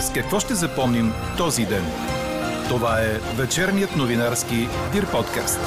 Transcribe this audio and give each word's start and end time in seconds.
С 0.00 0.12
какво 0.12 0.40
ще 0.40 0.54
запомним 0.54 1.12
този 1.36 1.66
ден? 1.66 1.84
Това 2.68 3.00
е 3.00 3.18
вечерният 3.36 3.96
новинарски 3.96 4.68
Дир 4.92 5.10
подкаст. 5.10 5.60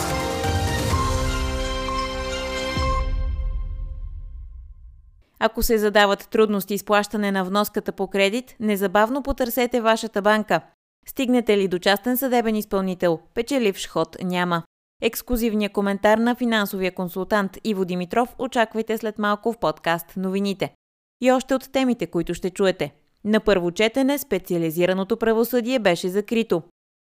Ако 5.39 5.63
се 5.63 5.77
задават 5.77 6.27
трудности 6.29 6.77
с 6.77 6.85
плащане 6.85 7.31
на 7.31 7.45
вноската 7.45 7.91
по 7.91 8.07
кредит, 8.07 8.55
незабавно 8.59 9.23
потърсете 9.23 9.81
вашата 9.81 10.21
банка. 10.21 10.61
Стигнете 11.07 11.57
ли 11.57 11.67
до 11.67 11.79
частен 11.79 12.17
съдебен 12.17 12.55
изпълнител, 12.55 13.19
печеливш 13.33 13.87
ход 13.87 14.17
няма. 14.23 14.63
Ексклюзивния 15.01 15.69
коментар 15.69 16.17
на 16.17 16.35
финансовия 16.35 16.95
консултант 16.95 17.57
Иво 17.63 17.85
Димитров 17.85 18.35
очаквайте 18.39 18.97
след 18.97 19.19
малко 19.19 19.53
в 19.53 19.57
подкаст 19.57 20.13
новините. 20.17 20.73
И 21.21 21.31
още 21.31 21.55
от 21.55 21.71
темите, 21.71 22.07
които 22.07 22.33
ще 22.33 22.49
чуете. 22.49 23.02
На 23.25 23.39
първо 23.39 23.71
четене 23.71 24.17
специализираното 24.17 25.17
правосъдие 25.17 25.79
беше 25.79 26.09
закрито. 26.09 26.63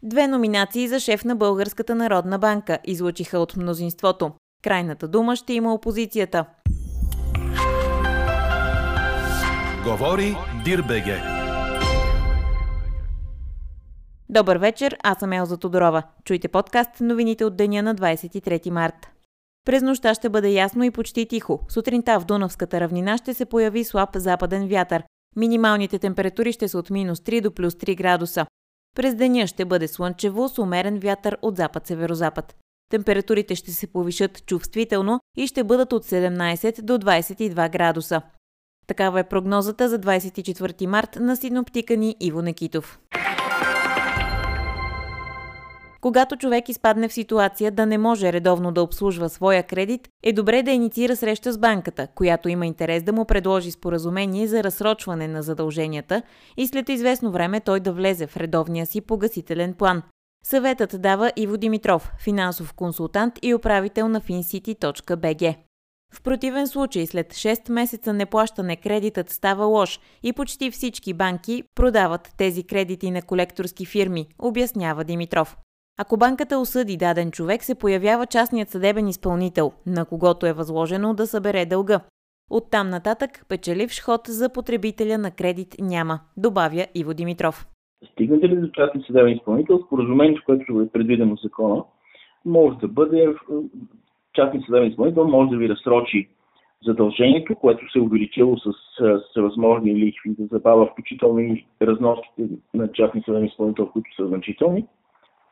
Две 0.04 0.28
номинации 0.28 0.88
за 0.88 1.00
шеф 1.00 1.26
на 1.26 1.36
Българската 1.36 1.96
народна 1.96 2.40
банка 2.40 2.80
излучиха 2.86 3.40
от 3.40 3.56
мнозинството. 3.56 4.32
Крайната 4.64 5.08
дума 5.08 5.36
ще 5.36 5.54
има 5.54 5.74
опозицията. 5.74 6.46
Говори 9.84 10.36
Дирбеге. 10.66 11.22
Добър 14.30 14.58
вечер, 14.58 14.98
аз 15.04 15.18
съм 15.18 15.34
Елза 15.34 15.58
Тодорова. 15.58 16.04
Чуйте 16.24 16.48
подкаст 16.48 16.90
новините 17.02 17.46
от 17.46 17.56
деня 17.56 17.84
на 17.84 17.96
23 17.96 18.70
март. 18.70 19.10
През 19.66 19.84
нощта 19.84 20.14
ще 20.14 20.30
бъде 20.30 20.50
ясно 20.50 20.84
и 20.84 20.92
почти 20.92 21.26
тихо. 21.26 21.60
Сутринта 21.70 22.20
в 22.20 22.26
Дунавската 22.26 22.80
равнина 22.80 23.18
ще 23.18 23.34
се 23.34 23.46
появи 23.46 23.84
слаб 23.84 24.10
западен 24.16 24.68
вятър. 24.68 25.04
Минималните 25.36 26.00
температури 26.00 26.52
ще 26.52 26.68
са 26.68 26.78
от 26.78 26.90
минус 26.90 27.20
3 27.20 27.42
до 27.42 27.52
плюс 27.52 27.74
3 27.74 27.98
градуса. 27.98 28.46
През 28.96 29.16
деня 29.16 29.48
ще 29.48 29.66
бъде 29.66 29.88
слънчево 29.88 30.50
с 30.50 30.58
умерен 30.58 31.00
вятър 31.00 31.38
от 31.42 31.58
запад-северозапад. 31.58 32.56
Температурите 32.92 33.56
ще 33.56 33.72
се 33.72 33.88
повишат 33.88 34.46
чувствително 34.46 35.20
и 35.38 35.48
ще 35.48 35.64
бъдат 35.64 35.94
от 35.94 36.06
17 36.06 36.82
до 36.82 36.94
22 36.94 37.72
градуса. 37.72 38.22
Такава 38.88 39.20
е 39.20 39.24
прогнозата 39.24 39.90
за 39.90 40.00
24 40.00 40.86
март 40.86 41.18
на 41.20 41.38
синоптика 41.38 41.98
ни 41.98 42.16
Иво 42.20 42.42
Некитов. 42.42 43.00
Когато 46.02 46.36
човек 46.36 46.70
изпадне 46.70 47.08
в 47.08 47.14
ситуация 47.14 47.72
да 47.72 47.86
не 47.86 47.98
може 47.98 48.34
редовно 48.34 48.72
да 48.72 48.84
обслужва 48.84 49.30
своя 49.30 49.64
кредит, 49.64 50.08
е 50.24 50.34
добре 50.34 50.64
да 50.64 50.72
инициира 50.72 51.16
среща 51.16 51.54
с 51.54 51.58
банката, 51.58 52.08
която 52.16 52.50
има 52.50 52.66
интерес 52.66 53.04
да 53.04 53.14
му 53.14 53.26
предложи 53.26 53.72
споразумение 53.72 54.48
за 54.48 54.64
разсрочване 54.64 55.28
на 55.28 55.44
задълженията 55.44 56.22
и 56.58 56.68
след 56.68 56.90
известно 56.90 57.32
време 57.32 57.60
той 57.60 57.80
да 57.80 57.94
влезе 57.94 58.28
в 58.28 58.38
редовния 58.38 58.86
си 58.86 59.02
погасителен 59.02 59.74
план. 59.74 60.04
Съветът 60.44 61.02
дава 61.02 61.32
Иво 61.36 61.58
Димитров, 61.58 62.12
финансов 62.24 62.74
консултант 62.74 63.34
и 63.42 63.54
управител 63.54 64.08
на 64.08 64.22
fincity.bg. 64.22 65.56
В 66.14 66.22
противен 66.22 66.68
случай 66.68 67.08
след 67.08 67.34
6 67.34 67.72
месеца 67.72 68.14
неплащане 68.14 68.76
кредитът 68.76 69.30
става 69.30 69.66
лош 69.66 70.00
и 70.24 70.34
почти 70.34 70.72
всички 70.72 71.14
банки 71.14 71.64
продават 71.76 72.34
тези 72.38 72.64
кредити 72.64 73.12
на 73.12 73.22
колекторски 73.22 73.86
фирми, 73.86 74.28
обяснява 74.40 75.04
Димитров. 75.04 75.58
Ако 76.02 76.18
банката 76.18 76.60
осъди 76.60 76.98
даден 76.98 77.32
човек, 77.32 77.64
се 77.64 77.80
появява 77.80 78.26
частният 78.26 78.70
съдебен 78.70 79.08
изпълнител, 79.08 79.72
на 79.86 80.06
когото 80.06 80.46
е 80.46 80.54
възложено 80.54 81.14
да 81.14 81.28
събере 81.28 81.66
дълга. 81.66 82.00
От 82.50 82.64
там 82.72 82.90
нататък 82.90 83.30
печеливш 83.50 84.02
ход 84.06 84.22
за 84.28 84.54
потребителя 84.54 85.18
на 85.18 85.32
кредит 85.32 85.76
няма, 85.82 86.20
добавя 86.38 86.86
Иво 86.96 87.14
Димитров. 87.14 87.56
Стигнете 88.12 88.50
ли 88.50 88.56
до 88.56 88.68
частни 88.68 89.04
съдебен 89.08 89.34
изпълнител, 89.34 89.80
споразумението, 89.86 90.42
което 90.46 90.82
е 90.82 90.90
предвидено 90.90 91.36
в 91.36 91.42
закона, 91.44 91.84
може 92.46 92.78
да 92.78 92.88
бъде 92.88 93.36
частни 94.36 94.64
съдебен 94.66 94.90
изпълнител 94.90 95.28
може 95.28 95.50
да 95.50 95.58
ви 95.58 95.70
разсрочи 95.70 96.30
задължението, 96.86 97.56
което 97.56 97.92
се 97.92 98.00
е 98.00 98.02
увеличило 98.02 98.58
с, 98.58 98.72
с 99.34 99.42
възможни 99.42 99.96
лихви 99.96 100.30
да 100.40 100.46
забава, 100.46 100.86
включително 100.86 101.40
и 101.40 101.66
разноските 101.82 102.50
на 102.74 102.92
частни 102.92 103.22
съдебен 103.26 103.48
изпълнител, 103.48 103.88
които 103.88 104.16
са 104.16 104.28
значителни. 104.28 104.86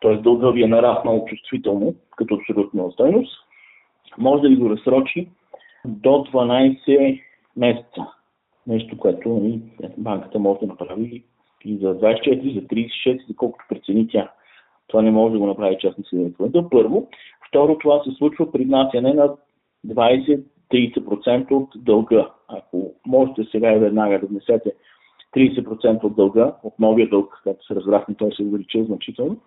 Т.е. 0.02 0.18
дълга 0.18 0.52
ви 0.52 0.64
е 0.64 0.68
нараснал 0.68 1.26
чувствително 1.26 1.96
като 2.18 2.36
абсолютна 2.36 2.92
стойност. 2.92 3.38
Може 4.18 4.42
да 4.42 4.50
ви 4.50 4.56
го 4.56 4.70
разсрочи 4.70 5.28
до 5.86 6.10
12 6.10 7.22
месеца. 7.58 8.08
Нещо, 8.68 8.98
което 8.98 9.30
нали, 9.30 9.62
банката 9.98 10.40
може 10.40 10.60
да 10.60 10.68
направи 10.68 11.24
и 11.66 11.78
за 11.78 12.00
24, 12.00 12.54
за 12.54 12.62
36, 12.62 13.28
за 13.28 13.36
колкото 13.36 13.66
прецени 13.70 14.08
тя. 14.08 14.32
Това 14.88 15.02
не 15.02 15.12
може 15.12 15.34
да 15.34 15.40
го 15.40 15.48
направи 15.48 15.78
съдебен 15.82 16.28
изпълнител. 16.28 16.70
Първо. 16.70 17.08
Второ, 17.48 17.78
това 17.78 18.04
се 18.04 18.12
случва 18.12 18.52
при 18.52 18.64
внасяне 18.64 19.14
на 19.14 19.36
20-30% 19.88 21.52
от 21.52 21.70
дълга. 21.76 22.30
Ако 22.48 22.94
можете 23.06 23.44
сега 23.52 23.74
и 23.74 23.80
веднага 23.80 24.20
да 24.20 24.28
внесете 24.28 24.74
30% 25.36 26.04
от 26.04 26.16
дълга, 26.16 26.54
от 26.64 26.80
новия 26.80 27.10
дълг, 27.10 27.42
както 27.44 27.66
се 27.66 27.76
разбрахме, 27.76 28.16
той 28.16 28.32
се 28.32 28.44
увеличил 28.44 28.86
значително, 28.86 29.38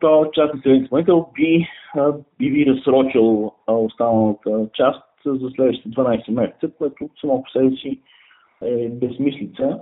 то 0.00 0.30
частни 0.34 0.60
съдебен 0.60 0.82
изпълнител 0.82 1.28
би, 1.34 1.68
би 2.38 2.50
ви 2.50 2.66
разсрочил 2.66 3.52
останалата 3.66 4.68
част 4.74 5.02
за 5.26 5.50
следващите 5.56 5.88
12 5.88 6.30
месеца, 6.30 6.70
което 6.78 7.10
само 7.20 7.42
по 7.42 7.50
себе 7.50 7.76
си 7.76 8.00
е 8.62 8.88
безмислица. 8.88 9.78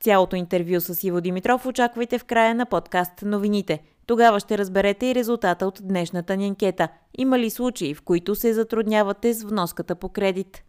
Цялото 0.00 0.36
интервю 0.36 0.80
с 0.80 1.04
Иво 1.04 1.20
Димитров 1.20 1.66
очаквайте 1.66 2.18
в 2.18 2.24
края 2.24 2.54
на 2.54 2.66
подкаст 2.66 3.22
новините. 3.26 3.82
Тогава 4.06 4.40
ще 4.40 4.58
разберете 4.58 5.06
и 5.06 5.14
резултата 5.14 5.66
от 5.66 5.80
днешната 5.82 6.36
ни 6.36 6.46
анкета. 6.46 6.88
Има 7.18 7.38
ли 7.38 7.50
случаи, 7.50 7.94
в 7.94 8.02
които 8.04 8.34
се 8.34 8.52
затруднявате 8.52 9.32
с 9.32 9.44
вноската 9.44 9.94
по 9.94 10.08
кредит? 10.08 10.64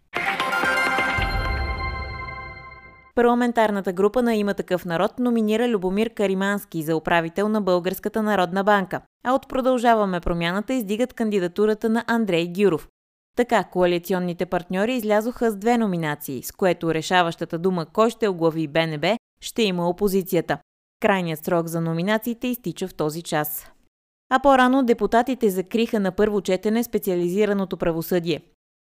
Парламентарната 3.15 3.93
група 3.93 4.23
на 4.23 4.35
Има 4.35 4.53
такъв 4.53 4.85
народ 4.85 5.19
номинира 5.19 5.69
Любомир 5.69 6.09
Каримански 6.09 6.83
за 6.83 6.95
управител 6.95 7.49
на 7.49 7.61
Българската 7.61 8.23
народна 8.23 8.63
банка, 8.63 9.01
а 9.23 9.33
от 9.33 9.49
Продължаваме 9.49 10.19
промяната 10.19 10.73
издигат 10.73 11.13
кандидатурата 11.13 11.89
на 11.89 12.03
Андрей 12.07 12.53
Гюров. 12.57 12.87
Така, 13.37 13.63
коалиционните 13.63 14.45
партньори 14.45 14.93
излязоха 14.93 15.51
с 15.51 15.55
две 15.55 15.77
номинации, 15.77 16.43
с 16.43 16.51
което 16.51 16.93
решаващата 16.93 17.57
дума 17.57 17.85
кой 17.85 18.09
ще 18.09 18.27
оглави 18.27 18.67
БНБ 18.67 19.17
ще 19.41 19.63
има 19.63 19.89
опозицията. 19.89 20.57
Крайният 21.01 21.45
срок 21.45 21.67
за 21.67 21.81
номинациите 21.81 22.47
изтича 22.47 22.87
в 22.87 22.93
този 22.93 23.21
час. 23.21 23.67
А 24.29 24.39
по-рано 24.39 24.83
депутатите 24.83 25.49
закриха 25.49 25.99
на 25.99 26.11
първо 26.11 26.41
четене 26.41 26.83
специализираното 26.83 27.77
правосъдие. 27.77 28.41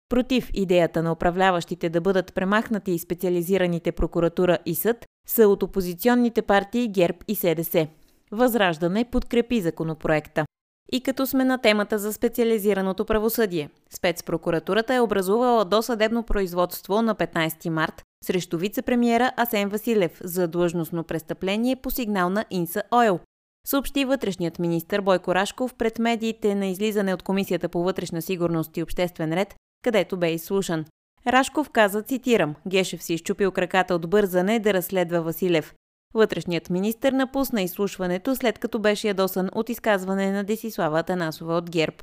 Против 0.09 0.51
идеята 0.55 1.03
на 1.03 1.13
управляващите 1.13 1.89
да 1.89 2.01
бъдат 2.01 2.35
премахнати 2.35 2.93
и 2.93 2.99
специализираните 2.99 3.93
прокуратура 3.93 4.59
и 4.67 4.75
съд 4.75 5.07
са 5.29 5.49
от 5.49 5.63
опозиционните 5.63 6.43
партии 6.43 6.89
ГЕРБ 6.89 7.19
и 7.29 7.35
СДС. 7.35 7.89
Възраждане 8.33 9.05
подкрепи 9.05 9.61
законопроекта. 9.61 10.45
И 10.93 11.01
като 11.01 11.27
сме 11.27 11.45
на 11.45 11.59
темата 11.59 11.99
за 11.99 12.13
специализираното 12.13 13.05
правосъдие, 13.05 13.71
спецпрокуратурата 13.91 14.95
е 14.95 15.01
образувала 15.01 15.65
досъдебно 15.65 16.23
производство 16.23 17.03
на 17.03 17.15
15 17.15 17.69
март 17.69 18.03
срещу 18.25 18.59
вице-премьера 18.59 19.33
Асен 19.37 19.69
Василев 19.69 20.21
за 20.25 20.49
длъжностно 20.49 21.05
престъпление 21.05 21.77
по 21.77 21.91
сигнал 21.91 22.31
на 22.31 22.45
Инса 22.51 22.83
Ойл. 22.91 23.21
Съобщи 23.67 24.05
вътрешният 24.05 24.59
министр 24.59 25.03
Бойко 25.03 25.35
Рашков 25.35 25.75
пред 25.75 25.99
медиите 25.99 26.55
на 26.55 26.67
излизане 26.67 27.15
от 27.15 27.23
Комисията 27.23 27.69
по 27.69 27.83
вътрешна 27.83 28.23
сигурност 28.23 28.77
и 28.77 28.83
обществен 28.83 29.33
ред, 29.33 29.55
където 29.83 30.17
бе 30.17 30.33
изслушан. 30.33 30.85
Рашков 31.27 31.71
каза, 31.71 32.03
цитирам, 32.03 32.55
Гешев 32.69 33.03
си 33.03 33.15
изчупил 33.15 33.51
краката 33.51 33.95
от 33.95 34.11
бързане 34.11 34.59
да 34.59 34.75
разследва 34.75 35.21
Василев. 35.21 35.75
Вътрешният 36.15 36.71
министр 36.71 37.13
напусна 37.13 37.63
изслушването, 37.63 38.37
след 38.37 38.59
като 38.59 38.79
беше 38.79 39.09
ядосан 39.09 39.49
от 39.55 39.69
изказване 39.69 40.33
на 40.33 40.45
Десислава 40.45 41.03
Танасова 41.03 41.55
от 41.55 41.71
ГЕРБ. 41.71 41.97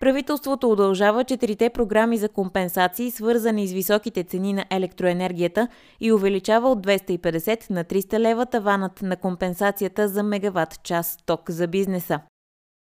Правителството 0.00 0.70
удължава 0.70 1.24
четирите 1.24 1.70
програми 1.70 2.18
за 2.18 2.28
компенсации, 2.28 3.10
свързани 3.10 3.66
с 3.66 3.72
високите 3.72 4.24
цени 4.24 4.52
на 4.52 4.64
електроенергията 4.70 5.68
и 6.00 6.12
увеличава 6.12 6.70
от 6.70 6.86
250 6.86 7.70
на 7.70 7.84
300 7.84 8.18
лева 8.18 8.46
таванът 8.46 9.02
на 9.02 9.16
компенсацията 9.16 10.08
за 10.08 10.22
мегаватт 10.22 10.82
час 10.82 11.16
ток 11.26 11.50
за 11.50 11.66
бизнеса. 11.66 12.20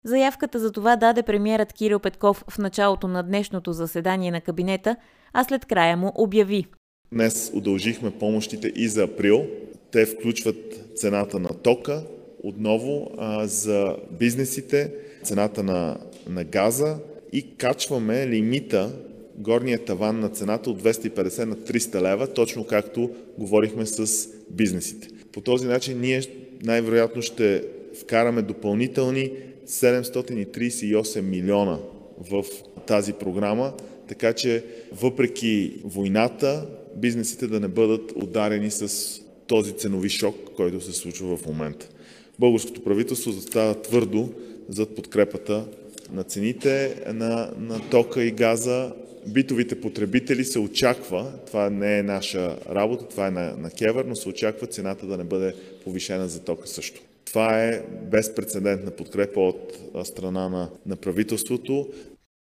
Заявката 0.04 0.58
за 0.58 0.72
това 0.72 0.96
даде 0.96 1.22
премиерът 1.22 1.72
Кирил 1.72 1.99
Петков 1.99 2.44
в 2.50 2.58
началото 2.58 3.08
на 3.08 3.22
днешното 3.22 3.72
заседание 3.72 4.31
на 4.31 4.40
кабинета, 4.40 4.96
а 5.32 5.44
след 5.44 5.66
края 5.66 5.96
му 5.96 6.12
обяви. 6.14 6.66
Днес 7.12 7.50
удължихме 7.54 8.10
помощите 8.10 8.72
и 8.76 8.88
за 8.88 9.02
април. 9.02 9.46
Те 9.90 10.06
включват 10.06 10.56
цената 10.94 11.38
на 11.38 11.49
тока, 11.49 12.02
отново 12.43 13.10
а, 13.19 13.46
за 13.46 13.96
бизнесите, 14.10 14.93
цената 15.22 15.62
на, 15.62 15.99
на 16.28 16.44
газа 16.44 16.99
и 17.32 17.56
качваме 17.56 18.26
лимита 18.26 18.93
горния 19.37 19.84
таван 19.84 20.20
на 20.20 20.28
цената 20.28 20.70
от 20.70 20.82
250 20.82 21.44
на 21.44 21.56
300 21.56 22.00
лева, 22.02 22.26
точно 22.26 22.66
както 22.66 23.10
говорихме 23.38 23.87
с 23.87 24.28
бизнесите. 24.50 25.08
По 25.32 25.40
този 25.40 25.66
начин 25.66 26.00
ние 26.00 26.22
най-вероятно 26.62 27.22
ще 27.22 27.64
вкараме 28.00 28.43
допълнителни 28.43 29.31
738 29.67 31.20
милиона 31.20 31.79
в 32.31 32.44
тази 32.87 33.12
програма, 33.12 33.73
така 34.09 34.32
че 34.32 34.64
въпреки 34.93 35.73
войната, 35.85 36.67
бизнесите 36.97 37.47
да 37.47 37.61
не 37.61 37.69
бъдат 37.69 38.12
ударени 38.17 38.70
с 38.70 39.20
този 39.47 39.73
ценови 39.73 40.09
шок, 40.09 40.37
който 40.56 40.81
се 40.81 40.93
случва 40.93 41.37
в 41.37 41.47
момента. 41.47 41.88
Българското 42.38 42.85
правителство 42.85 43.32
застава 43.32 43.82
твърдо 43.82 44.32
зад 44.69 44.94
подкрепата 44.97 45.64
на 46.12 46.25
цените 46.25 47.03
на, 47.06 47.50
на 47.59 47.81
тока 47.91 48.25
и 48.25 48.31
газа. 48.31 48.93
Битовите 49.26 49.81
потребители 49.81 50.44
се 50.44 50.59
очаква, 50.59 51.32
това 51.47 51.70
не 51.70 51.99
е 51.99 52.03
наша 52.03 52.56
работа, 52.70 53.09
това 53.09 53.26
е 53.26 53.31
на, 53.31 53.56
на 53.56 53.70
Кевър, 53.70 54.05
но 54.05 54.17
се 54.17 54.29
очаква 54.29 54.67
цената 54.67 55.06
да 55.06 55.17
не 55.17 55.25
бъде 55.25 55.55
повишена 55.85 56.29
за 56.29 56.41
тока 56.41 56.69
също. 56.69 57.00
Това 57.32 57.64
е 57.64 57.82
безпредседентна 58.11 58.90
подкрепа 58.90 59.40
от 59.40 59.79
страна 60.05 60.49
на, 60.49 60.70
на 60.87 60.96
правителството. 60.96 61.88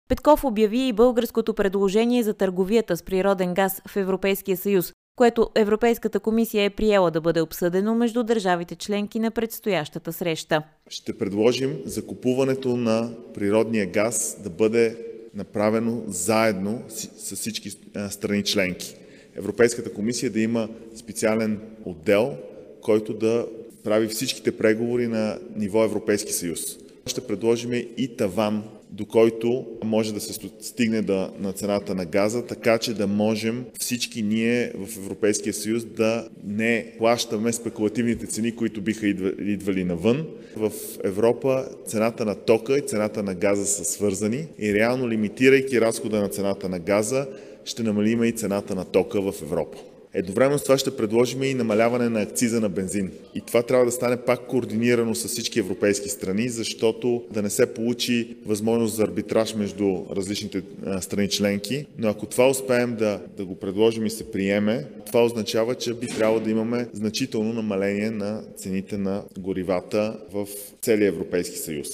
Петков 0.09 0.43
обяви 0.43 0.87
и 0.87 0.93
българското 0.93 1.53
предложение 1.53 2.23
за 2.23 2.33
търговията 2.33 2.97
с 2.97 3.03
природен 3.03 3.53
газ 3.53 3.81
в 3.87 3.97
Европейския 3.97 4.57
съюз, 4.57 4.93
което 5.15 5.49
Европейската 5.55 6.19
комисия 6.19 6.63
е 6.63 6.69
приела 6.69 7.11
да 7.11 7.21
бъде 7.21 7.41
обсъдено 7.41 7.95
между 7.95 8.23
държавите 8.23 8.75
членки 8.75 9.19
на 9.19 9.31
предстоящата 9.31 10.13
среща. 10.13 10.63
Ще 10.89 11.17
предложим 11.17 11.77
закупуването 11.85 12.77
на 12.77 13.11
природния 13.33 13.85
газ 13.85 14.37
да 14.43 14.49
бъде 14.49 14.97
направено 15.33 16.01
заедно 16.07 16.83
с 16.89 17.35
всички 17.35 17.69
страни 18.09 18.43
членки. 18.43 18.95
Европейската 19.35 19.93
комисия 19.93 20.31
да 20.31 20.39
има 20.39 20.69
специален 20.95 21.59
отдел, 21.85 22.37
който 22.81 23.13
да 23.13 23.45
прави 23.83 24.07
всичките 24.07 24.51
преговори 24.51 25.07
на 25.07 25.39
ниво 25.55 25.83
Европейски 25.83 26.33
съюз. 26.33 26.59
Ще 27.05 27.21
предложим 27.21 27.73
и 27.97 28.15
таван 28.17 28.63
до 28.91 29.05
който 29.05 29.65
може 29.83 30.13
да 30.13 30.19
се 30.19 30.49
стигне 30.61 31.01
да, 31.01 31.31
на 31.39 31.53
цената 31.53 31.95
на 31.95 32.05
газа, 32.05 32.45
така 32.45 32.77
че 32.77 32.93
да 32.93 33.07
можем 33.07 33.65
всички 33.79 34.21
ние 34.21 34.71
в 34.75 34.97
Европейския 34.97 35.53
съюз 35.53 35.85
да 35.85 36.29
не 36.43 36.93
плащаме 36.97 37.53
спекулативните 37.53 38.27
цени, 38.27 38.55
които 38.55 38.81
биха 38.81 39.07
идвали 39.07 39.83
навън. 39.83 40.27
В 40.55 40.71
Европа 41.03 41.65
цената 41.87 42.25
на 42.25 42.35
тока 42.35 42.77
и 42.77 42.81
цената 42.81 43.23
на 43.23 43.35
газа 43.35 43.65
са 43.65 43.85
свързани 43.85 44.47
и 44.59 44.73
реално 44.73 45.09
лимитирайки 45.09 45.81
разхода 45.81 46.21
на 46.21 46.29
цената 46.29 46.69
на 46.69 46.79
газа, 46.79 47.27
ще 47.65 47.83
намалиме 47.83 48.27
и 48.27 48.31
цената 48.31 48.75
на 48.75 48.85
тока 48.85 49.21
в 49.21 49.33
Европа. 49.41 49.77
Едновременно 50.13 50.59
с 50.59 50.63
това 50.63 50.77
ще 50.77 50.97
предложим 50.97 51.43
и 51.43 51.53
намаляване 51.53 52.09
на 52.09 52.21
акциза 52.21 52.61
на 52.61 52.69
бензин. 52.69 53.11
И 53.35 53.41
това 53.41 53.63
трябва 53.63 53.85
да 53.85 53.91
стане 53.91 54.17
пак 54.17 54.47
координирано 54.47 55.15
с 55.15 55.27
всички 55.27 55.59
европейски 55.59 56.09
страни, 56.09 56.49
защото 56.49 57.23
да 57.33 57.41
не 57.41 57.49
се 57.49 57.73
получи 57.73 58.37
възможност 58.45 58.95
за 58.95 59.03
арбитраж 59.03 59.55
между 59.55 59.97
различните 60.15 60.61
страни 61.01 61.29
членки. 61.29 61.85
Но 61.97 62.09
ако 62.09 62.25
това 62.25 62.49
успеем 62.49 62.95
да, 62.95 63.21
да 63.37 63.45
го 63.45 63.55
предложим 63.55 64.05
и 64.05 64.09
се 64.09 64.31
приеме, 64.31 64.85
това 65.05 65.25
означава, 65.25 65.75
че 65.75 65.93
би 65.93 66.07
трябвало 66.07 66.39
да 66.39 66.51
имаме 66.51 66.87
значително 66.93 67.53
намаление 67.53 68.11
на 68.11 68.43
цените 68.57 68.97
на 68.97 69.23
горивата 69.39 70.17
в 70.33 70.47
целия 70.81 71.07
Европейски 71.07 71.57
съюз. 71.57 71.87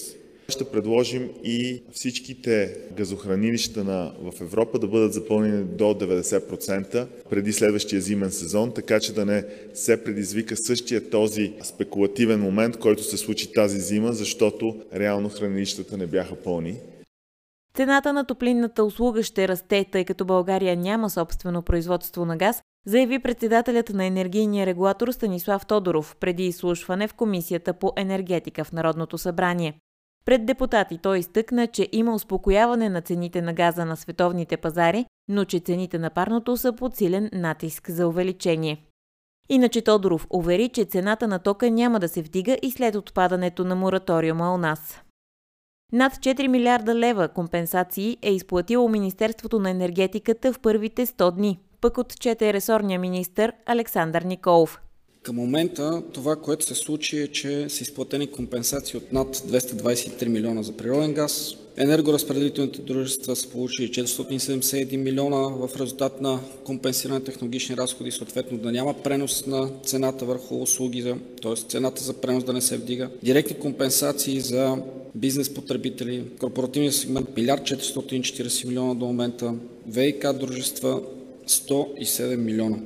Ще 0.50 0.72
предложим 0.72 1.30
и 1.44 1.84
всичките 1.92 2.78
газохранилища 2.98 3.84
на, 3.84 4.14
в 4.22 4.42
Европа 4.42 4.80
да 4.80 4.88
бъдат 4.88 5.14
запълнени 5.14 5.64
до 5.64 5.84
90% 5.84 7.08
преди 7.30 7.54
следващия 7.54 8.02
зимен 8.02 8.32
сезон, 8.32 8.72
така 8.74 9.00
че 9.00 9.14
да 9.14 9.26
не 9.26 9.46
се 9.74 10.04
предизвика 10.04 10.58
същия 10.58 11.10
този 11.10 11.54
спекулативен 11.64 12.40
момент, 12.40 12.78
който 12.78 13.04
се 13.04 13.18
случи 13.18 13.54
тази 13.54 13.80
зима, 13.80 14.14
защото 14.14 14.76
реално 14.96 15.30
хранилищата 15.30 15.98
не 15.98 16.08
бяха 16.08 16.36
пълни. 16.36 16.76
Цената 17.76 18.14
на 18.14 18.26
топлинната 18.26 18.84
услуга 18.84 19.24
ще 19.24 19.48
расте, 19.48 19.86
тъй 19.92 20.06
като 20.06 20.26
България 20.26 20.78
няма 20.78 21.10
собствено 21.10 21.62
производство 21.62 22.26
на 22.26 22.38
газ, 22.38 22.62
заяви 22.86 23.20
председателят 23.20 23.90
на 23.90 24.06
енергийния 24.06 24.66
регулатор 24.66 25.12
Станислав 25.12 25.66
Тодоров 25.66 26.16
преди 26.20 26.46
изслушване 26.46 27.08
в 27.08 27.14
Комисията 27.14 27.74
по 27.74 27.94
енергетика 27.98 28.64
в 28.64 28.72
Народното 28.72 29.18
събрание. 29.18 29.74
Пред 30.28 30.46
депутати 30.46 30.98
той 30.98 31.20
изтъкна, 31.20 31.68
че 31.68 31.90
има 31.92 32.16
успокояване 32.16 32.90
на 32.90 33.02
цените 33.02 33.42
на 33.42 33.54
газа 33.54 33.86
на 33.86 33.98
световните 33.98 34.58
пазари, 34.58 35.06
но 35.28 35.46
че 35.46 35.60
цените 35.60 36.00
на 36.00 36.10
парното 36.10 36.58
са 36.58 36.74
под 36.74 36.96
силен 36.96 37.30
натиск 37.34 37.90
за 37.90 38.08
увеличение. 38.08 38.84
Иначе 39.50 39.82
Тодоров 39.82 40.28
увери, 40.30 40.70
че 40.70 40.86
цената 40.86 41.28
на 41.28 41.40
тока 41.40 41.72
няма 41.72 42.00
да 42.00 42.08
се 42.08 42.22
вдига 42.22 42.58
и 42.62 42.72
след 42.72 42.96
отпадането 42.96 43.66
на 43.66 43.76
мораториума 43.76 44.54
у 44.54 44.58
нас. 44.58 45.02
Над 45.92 46.14
4 46.14 46.48
милиарда 46.48 46.96
лева 46.96 47.28
компенсации 47.28 48.18
е 48.22 48.34
изплатило 48.34 48.90
Министерството 48.90 49.60
на 49.60 49.70
енергетиката 49.70 50.54
в 50.54 50.60
първите 50.60 51.06
100 51.06 51.32
дни, 51.32 51.60
пък 51.82 51.98
отчете 51.98 52.54
ресорния 52.54 53.00
министр 53.00 53.52
Александър 53.66 54.22
Николов– 54.22 54.82
към 55.28 55.36
момента 55.36 56.04
това, 56.14 56.36
което 56.36 56.66
се 56.66 56.76
случи 56.76 57.22
е, 57.22 57.28
че 57.28 57.70
са 57.70 57.84
изплатени 57.84 58.28
компенсации 58.28 58.98
от 58.98 59.12
над 59.12 59.38
223 59.38 60.28
милиона 60.28 60.64
за 60.64 60.72
природен 60.72 61.14
газ. 61.14 61.56
Енергоразпределителните 61.78 62.82
дружества 62.82 63.36
са 63.36 63.50
получили 63.50 63.92
471 63.92 64.98
милиона 64.98 65.38
в 65.38 65.70
резултат 65.80 66.22
на 66.22 66.40
компенсиране 66.64 67.20
на 67.20 67.26
технологични 67.26 67.78
разходи, 67.78 68.12
съответно 68.12 68.58
да 68.58 68.72
няма 68.72 68.94
пренос 68.94 69.46
на 69.46 69.70
цената 69.84 70.26
върху 70.26 70.62
услуги, 70.62 71.14
т.е. 71.42 71.56
цената 71.56 72.04
за 72.04 72.14
пренос 72.14 72.44
да 72.44 72.54
не 72.54 72.62
се 72.62 72.78
вдига. 72.78 73.10
Директни 73.24 73.60
компенсации 73.60 74.40
за 74.40 74.78
бизнес 75.16 75.54
потребители, 75.54 76.24
корпоративния 76.40 76.92
сегмент 76.92 77.30
1 77.30 77.62
440 77.62 78.68
милиона 78.68 78.96
до 78.96 79.06
момента, 79.06 79.54
ВИК 79.88 80.34
дружества 80.34 81.02
107 81.48 82.36
милиона. 82.36 82.78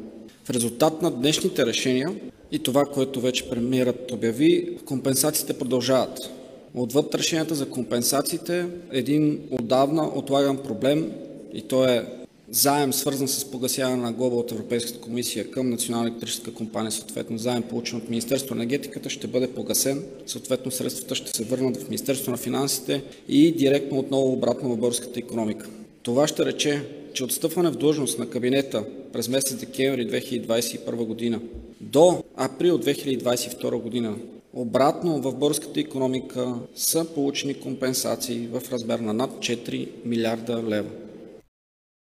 Резултат 0.54 1.02
на 1.02 1.12
днешните 1.12 1.66
решения 1.66 2.16
и 2.52 2.60
това, 2.60 2.86
което 2.86 3.22
вече 3.22 3.50
премиерът 3.50 4.12
обяви, 4.12 4.78
компенсациите 4.86 5.54
продължават. 5.54 6.30
Отвъд 6.76 7.16
решенията 7.16 7.56
за 7.56 7.70
компенсациите, 7.70 8.66
един 8.92 9.40
отдавна 9.52 10.12
отлаган 10.16 10.58
проблем 10.58 11.12
и 11.54 11.62
то 11.62 11.86
е 11.86 12.06
заем, 12.50 12.94
свързан 12.94 13.28
с 13.28 13.52
погасяване 13.52 14.02
на 14.02 14.12
глоба 14.12 14.36
от 14.36 14.52
Европейската 14.52 15.00
комисия 15.00 15.52
към 15.52 15.70
Национална 15.70 16.10
електрическа 16.10 16.54
компания, 16.54 16.92
съответно 16.92 17.38
заем 17.38 17.64
получен 17.64 17.98
от 17.98 18.10
Министерство 18.10 18.56
на 18.56 18.62
енергетиката, 18.62 19.10
ще 19.10 19.28
бъде 19.28 19.48
погасен. 19.48 20.04
Съответно 20.26 20.72
средствата 20.72 21.16
ще 21.16 21.38
се 21.38 21.44
върнат 21.44 21.78
в 21.78 21.90
Министерство 21.90 22.32
на 22.32 22.38
финансите 22.38 23.04
и 23.28 23.52
директно 23.52 24.00
отново 24.00 24.32
обратно 24.32 24.70
в 24.70 24.78
българската 24.78 25.20
економика. 25.20 25.70
Това 26.04 26.28
ще 26.28 26.46
рече, 26.46 26.86
че 27.14 27.24
отстъпване 27.24 27.70
в 27.70 27.78
длъжност 27.78 28.20
на 28.20 28.30
кабинета 28.30 28.86
през 29.14 29.30
месец 29.30 29.56
декември 29.60 30.08
2021 30.08 31.06
година 31.06 31.42
до 31.82 32.24
април 32.36 32.80
2022 32.80 33.82
година 33.82 34.16
обратно 34.54 35.22
в 35.22 35.36
българската 35.36 35.80
економика 35.80 36.56
са 36.76 37.14
получени 37.14 37.60
компенсации 37.60 38.48
в 38.48 38.72
размер 38.72 39.00
на 39.00 39.14
над 39.14 39.32
4 39.32 39.90
милиарда 40.06 40.64
лева. 40.64 40.90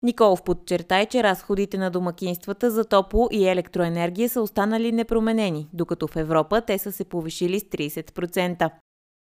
Николов 0.04 0.44
подчертай, 0.44 1.06
че 1.06 1.24
разходите 1.24 1.78
на 1.78 1.92
домакинствата 1.92 2.72
за 2.72 2.86
топло 2.86 3.28
и 3.32 3.48
електроенергия 3.48 4.30
са 4.30 4.42
останали 4.42 4.92
непроменени, 4.92 5.68
докато 5.74 6.08
в 6.08 6.16
Европа 6.16 6.62
те 6.62 6.78
са 6.78 6.92
се 6.92 7.04
повишили 7.04 7.60
с 7.60 7.64
30%. 7.64 8.70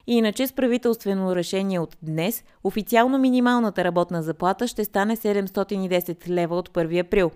Иначе 0.06 0.46
с 0.46 0.52
правителствено 0.52 1.36
решение 1.36 1.80
от 1.80 1.96
днес, 2.02 2.44
официално 2.64 3.18
минималната 3.18 3.84
работна 3.84 4.22
заплата 4.22 4.68
ще 4.68 4.84
стане 4.84 5.16
710 5.16 6.28
лева 6.28 6.56
от 6.56 6.68
1 6.68 7.06
април. 7.06 7.30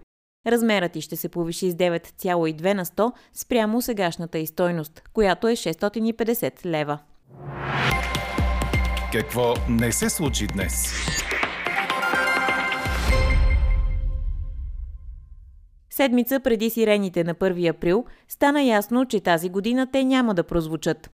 Размерът 0.46 0.96
и 0.96 1.00
ще 1.00 1.16
се 1.16 1.28
повиши 1.28 1.70
с 1.70 1.74
9,2 1.74 2.72
на 2.72 2.84
100 2.84 3.12
спрямо 3.32 3.82
сегашната 3.82 4.38
и 4.38 4.46
стойност, 4.46 5.02
която 5.12 5.48
е 5.48 5.52
650 5.52 6.64
лева. 6.64 6.98
Какво 9.12 9.54
не 9.68 9.92
се 9.92 10.10
случи 10.10 10.46
днес? 10.46 10.94
Седмица 15.90 16.40
преди 16.40 16.70
сирените 16.70 17.24
на 17.24 17.34
1 17.34 17.70
април 17.70 18.04
стана 18.28 18.62
ясно, 18.62 19.04
че 19.04 19.20
тази 19.20 19.48
година 19.48 19.88
те 19.92 20.04
няма 20.04 20.34
да 20.34 20.44
прозвучат. 20.44 21.10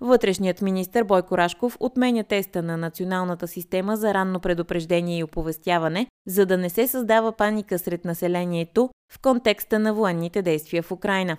Вътрешният 0.00 0.62
министр 0.62 1.04
Бойко 1.04 1.38
Рашков 1.38 1.76
отменя 1.80 2.24
теста 2.24 2.62
на 2.62 2.76
националната 2.76 3.48
система 3.48 3.96
за 3.96 4.14
ранно 4.14 4.40
предупреждение 4.40 5.18
и 5.18 5.24
оповестяване, 5.24 6.06
за 6.26 6.46
да 6.46 6.56
не 6.56 6.70
се 6.70 6.86
създава 6.86 7.32
паника 7.32 7.78
сред 7.78 8.04
населението 8.04 8.90
в 9.12 9.22
контекста 9.22 9.78
на 9.78 9.94
военните 9.94 10.42
действия 10.42 10.82
в 10.82 10.92
Украина. 10.92 11.36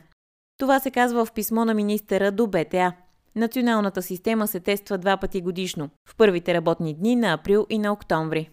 Това 0.60 0.80
се 0.80 0.92
казва 0.92 1.26
в 1.26 1.34
писмо 1.34 1.66
на 1.66 1.74
министъра 1.74 2.32
до 2.32 2.48
БТА. 2.48 2.94
Националната 3.36 4.02
система 4.02 4.48
се 4.48 4.60
тества 4.60 4.98
два 4.98 5.18
пъти 5.18 5.42
годишно, 5.42 5.90
в 6.10 6.16
първите 6.16 6.54
работни 6.54 6.94
дни 6.94 7.16
на 7.16 7.34
април 7.34 7.66
и 7.70 7.80
на 7.80 7.92
октомври. 7.92 8.50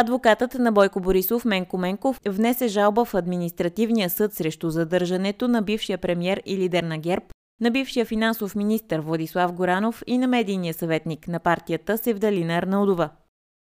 Адвокатът 0.00 0.54
на 0.54 0.72
Бойко 0.72 1.00
Борисов 1.00 1.44
Менко 1.44 1.78
Менков 1.78 2.20
внесе 2.28 2.68
жалба 2.68 3.04
в 3.04 3.14
административния 3.14 4.10
съд 4.10 4.34
срещу 4.34 4.70
задържането 4.70 5.48
на 5.48 5.62
бившия 5.62 5.98
премьер 5.98 6.42
и 6.46 6.56
лидер 6.56 6.82
на 6.82 6.98
ГЕРБ, 6.98 7.24
на 7.60 7.70
бившия 7.70 8.04
финансов 8.06 8.54
министр 8.54 9.00
Владислав 9.00 9.52
Горанов 9.52 10.02
и 10.06 10.18
на 10.18 10.26
медийния 10.26 10.74
съветник 10.74 11.28
на 11.28 11.40
партията 11.40 11.98
Севдалина 11.98 12.54
Арнаудова. 12.54 13.10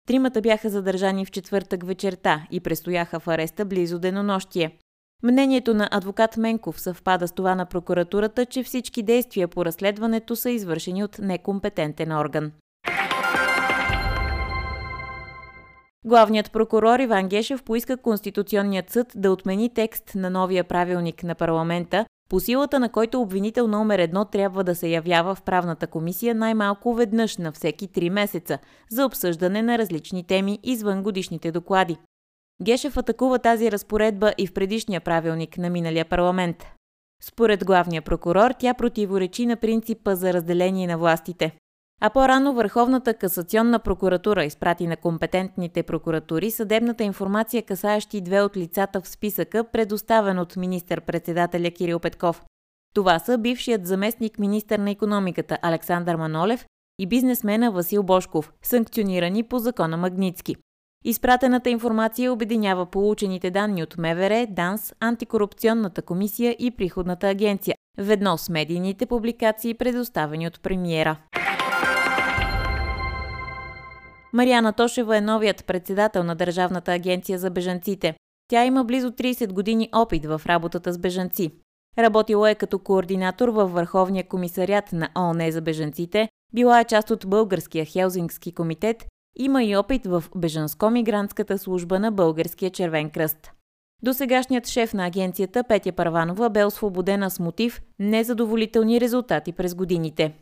Тримата 0.09 0.41
бяха 0.41 0.71
задържани 0.71 1.25
в 1.25 1.31
четвъртък 1.31 1.87
вечерта 1.87 2.47
и 2.51 2.61
престояха 2.61 3.21
в 3.21 3.29
ареста 3.29 3.65
близо 3.65 3.99
денонощие. 3.99 4.79
Мнението 5.23 5.75
на 5.75 5.89
адвокат 5.93 6.37
Менков 6.37 6.81
съвпада 6.81 7.29
с 7.29 7.33
това 7.33 7.55
на 7.55 7.67
прокуратурата, 7.67 8.47
че 8.47 8.63
всички 8.63 9.03
действия 9.03 9.49
по 9.49 9.65
разследването 9.65 10.37
са 10.37 10.51
извършени 10.51 11.05
от 11.05 11.19
некомпетентен 11.19 12.13
орган. 12.13 12.53
Главният 16.07 16.53
прокурор 16.53 16.99
Иван 16.99 17.29
Гешев 17.29 17.63
поиска 17.63 17.97
Конституционният 17.97 18.91
съд 18.91 19.13
да 19.15 19.31
отмени 19.31 19.75
текст 19.75 20.13
на 20.15 20.31
новия 20.31 20.65
правилник 20.65 21.23
на 21.23 21.35
парламента, 21.35 22.07
по 22.29 22.41
силата 22.41 22.81
на 22.81 22.89
който 22.89 23.21
обвинител 23.21 23.69
номер 23.69 23.99
едно 23.99 24.25
трябва 24.25 24.65
да 24.65 24.75
се 24.75 24.89
явява 24.89 25.35
в 25.35 25.43
правната 25.43 25.87
комисия 25.87 26.35
най-малко 26.35 26.95
веднъж 26.95 27.37
на 27.37 27.53
всеки 27.53 27.89
три 27.89 28.11
месеца 28.11 28.59
за 28.91 29.07
обсъждане 29.07 29.63
на 29.63 29.79
различни 29.79 30.25
теми 30.27 30.59
извън 30.63 31.03
годишните 31.03 31.53
доклади. 31.53 31.97
Гешев 32.63 32.97
атакува 32.97 33.39
тази 33.39 33.73
разпоредба 33.73 34.33
и 34.39 34.47
в 34.47 34.55
предишния 34.55 35.01
правилник 35.01 35.59
на 35.59 35.71
миналия 35.71 36.05
парламент. 36.05 36.67
Според 37.23 37.65
главния 37.65 38.03
прокурор, 38.03 38.51
тя 38.59 38.75
противоречи 38.75 39.47
на 39.47 39.57
принципа 39.57 40.15
за 40.15 40.33
разделение 40.33 40.87
на 40.87 40.99
властите. 40.99 41.53
А 42.01 42.11
по-рано 42.11 42.55
Върховната 42.55 43.15
касационна 43.15 43.79
прокуратура 43.79 44.45
изпрати 44.45 44.87
на 44.87 44.97
компетентните 44.97 45.83
прокуратури 45.83 46.51
съдебната 46.51 47.05
информация, 47.05 47.63
касаещи 47.63 48.21
две 48.21 48.43
от 48.43 48.57
лицата 48.57 49.01
в 49.01 49.09
списъка, 49.09 49.65
предоставен 49.65 50.39
от 50.39 50.57
министър-председателя 50.57 51.71
Кирил 51.71 51.99
Петков. 51.99 52.45
Това 52.95 53.19
са 53.19 53.39
бившият 53.39 53.87
заместник 53.87 54.39
министър 54.39 54.79
на 54.79 54.91
економиката 54.91 55.59
Александър 55.63 56.17
Манолев 56.17 56.67
и 56.99 57.07
бизнесмена 57.07 57.71
Васил 57.71 58.03
Бошков, 58.03 58.53
санкционирани 58.63 59.43
по 59.43 59.59
закона 59.59 59.97
Магницки. 59.97 60.57
Изпратената 61.05 61.71
информация 61.71 62.33
обединява 62.33 62.87
получените 62.87 63.51
данни 63.51 63.83
от 63.83 63.97
МВР, 63.99 64.47
ДАНС, 64.51 64.95
Антикорупционната 65.01 66.03
комисия 66.03 66.57
и 66.59 66.71
Приходната 66.71 67.29
агенция, 67.29 67.75
ведно 67.99 68.39
с 68.39 68.49
медийните 68.49 69.07
публикации, 69.07 69.75
предоставени 69.75 70.47
от 70.47 70.61
премиера. 70.61 71.17
Марияна 74.35 74.73
Тошева 74.73 75.17
е 75.17 75.21
новият 75.21 75.65
председател 75.65 76.25
на 76.25 76.35
Държавната 76.35 76.93
агенция 76.93 77.39
за 77.39 77.51
бежанците. 77.51 78.15
Тя 78.49 78.65
има 78.65 78.85
близо 78.85 79.11
30 79.11 79.53
години 79.53 79.89
опит 79.93 80.27
в 80.27 80.43
работата 80.47 80.93
с 80.93 80.99
бежанци. 80.99 81.51
Работила 81.99 82.51
е 82.51 82.55
като 82.55 82.79
координатор 82.79 83.49
във 83.49 83.73
Върховния 83.73 84.29
комисариат 84.29 84.93
на 84.93 85.09
ООН 85.19 85.51
за 85.51 85.61
бежанците, 85.61 86.29
била 86.55 86.81
е 86.81 86.85
част 86.85 87.11
от 87.11 87.27
Българския 87.27 87.85
Хелзингски 87.85 88.53
комитет, 88.53 89.07
има 89.37 89.65
и 89.65 89.77
опит 89.77 90.07
в 90.07 90.25
бежанско-мигрантската 90.37 91.57
служба 91.57 91.99
на 91.99 92.13
Българския 92.13 92.71
червен 92.71 93.11
кръст. 93.11 93.53
Досегашният 94.03 94.67
шеф 94.67 94.95
на 94.95 95.07
агенцията 95.07 95.65
Петя 95.65 95.93
Парванова 95.93 96.51
бе 96.51 96.65
освободена 96.65 97.31
с 97.31 97.41
мотив 97.41 97.81
незадоволителни 97.99 99.01
резултати 99.01 99.53
през 99.53 99.75
годините. 99.75 100.33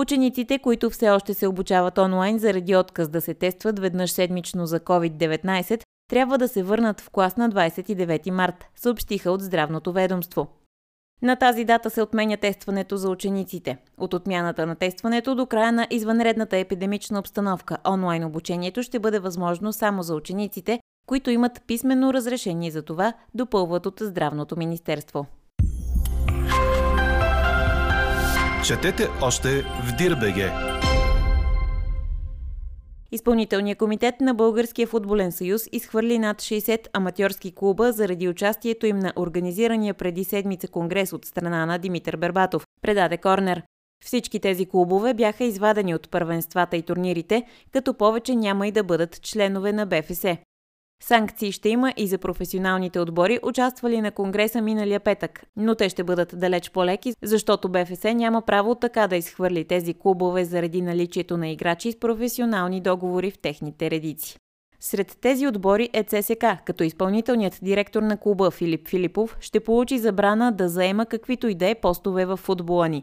Учениците, 0.00 0.58
които 0.58 0.90
все 0.90 1.10
още 1.10 1.34
се 1.34 1.46
обучават 1.46 1.98
онлайн 1.98 2.38
заради 2.38 2.76
отказ 2.76 3.08
да 3.08 3.20
се 3.20 3.34
тестват 3.34 3.78
веднъж 3.78 4.10
седмично 4.10 4.66
за 4.66 4.80
COVID-19, 4.80 5.82
трябва 6.08 6.38
да 6.38 6.48
се 6.48 6.62
върнат 6.62 7.00
в 7.00 7.10
клас 7.10 7.36
на 7.36 7.50
29 7.50 8.30
март, 8.30 8.64
съобщиха 8.76 9.30
от 9.30 9.42
Здравното 9.42 9.92
ведомство. 9.92 10.46
На 11.22 11.36
тази 11.36 11.64
дата 11.64 11.90
се 11.90 12.02
отменя 12.02 12.36
тестването 12.36 12.96
за 12.96 13.10
учениците. 13.10 13.78
От 13.98 14.14
отмяната 14.14 14.66
на 14.66 14.74
тестването 14.74 15.34
до 15.34 15.46
края 15.46 15.72
на 15.72 15.86
извънредната 15.90 16.56
епидемична 16.56 17.18
обстановка 17.18 17.76
онлайн 17.88 18.24
обучението 18.24 18.82
ще 18.82 18.98
бъде 18.98 19.18
възможно 19.18 19.72
само 19.72 20.02
за 20.02 20.14
учениците, 20.14 20.80
които 21.06 21.30
имат 21.30 21.62
писменно 21.66 22.12
разрешение 22.12 22.70
за 22.70 22.82
това, 22.82 23.12
допълват 23.34 23.86
от 23.86 23.98
Здравното 24.02 24.56
министерство. 24.58 25.26
Четете 28.68 29.08
още 29.22 29.62
в 29.62 29.96
Дирбеге. 29.98 30.50
Изпълнителният 33.12 33.78
комитет 33.78 34.14
на 34.20 34.34
Българския 34.34 34.86
футболен 34.86 35.32
съюз 35.32 35.62
изхвърли 35.72 36.18
над 36.18 36.36
60 36.36 36.86
аматьорски 36.92 37.54
клуба 37.54 37.92
заради 37.92 38.28
участието 38.28 38.86
им 38.86 38.98
на 38.98 39.12
организирания 39.16 39.94
преди 39.94 40.24
седмица 40.24 40.68
конгрес 40.68 41.12
от 41.12 41.24
страна 41.24 41.66
на 41.66 41.78
Димитър 41.78 42.16
Бербатов, 42.16 42.66
предаде 42.82 43.16
Корнер. 43.16 43.62
Всички 44.04 44.40
тези 44.40 44.66
клубове 44.66 45.14
бяха 45.14 45.44
извадени 45.44 45.94
от 45.94 46.10
първенствата 46.10 46.76
и 46.76 46.82
турнирите, 46.82 47.42
като 47.72 47.94
повече 47.94 48.34
няма 48.34 48.66
и 48.66 48.72
да 48.72 48.84
бъдат 48.84 49.22
членове 49.22 49.72
на 49.72 49.86
БФС. 49.86 50.24
Санкции 51.02 51.52
ще 51.52 51.68
има 51.68 51.92
и 51.96 52.06
за 52.06 52.18
професионалните 52.18 53.00
отбори, 53.00 53.38
участвали 53.42 54.00
на 54.00 54.10
Конгреса 54.10 54.62
миналия 54.62 55.00
петък, 55.00 55.42
но 55.56 55.74
те 55.74 55.88
ще 55.88 56.04
бъдат 56.04 56.38
далеч 56.38 56.70
по-леки, 56.70 57.12
защото 57.22 57.68
БФС 57.68 58.04
няма 58.04 58.42
право 58.42 58.74
така 58.74 59.06
да 59.08 59.16
изхвърли 59.16 59.64
тези 59.64 59.94
клубове 59.94 60.44
заради 60.44 60.82
наличието 60.82 61.36
на 61.36 61.48
играчи 61.48 61.92
с 61.92 62.00
професионални 62.00 62.80
договори 62.80 63.30
в 63.30 63.38
техните 63.38 63.90
редици. 63.90 64.36
Сред 64.80 65.16
тези 65.20 65.46
отбори 65.46 65.90
е 65.92 66.04
ЦСК, 66.04 66.44
като 66.66 66.84
изпълнителният 66.84 67.58
директор 67.62 68.02
на 68.02 68.16
клуба 68.16 68.50
Филип 68.50 68.88
Филипов 68.88 69.36
ще 69.40 69.60
получи 69.60 69.98
забрана 69.98 70.52
да 70.52 70.68
заема 70.68 71.06
каквито 71.06 71.48
и 71.48 71.54
да 71.54 71.68
е 71.68 71.74
постове 71.74 72.26
в 72.26 72.36
футбола 72.36 72.88
ни. 72.88 73.02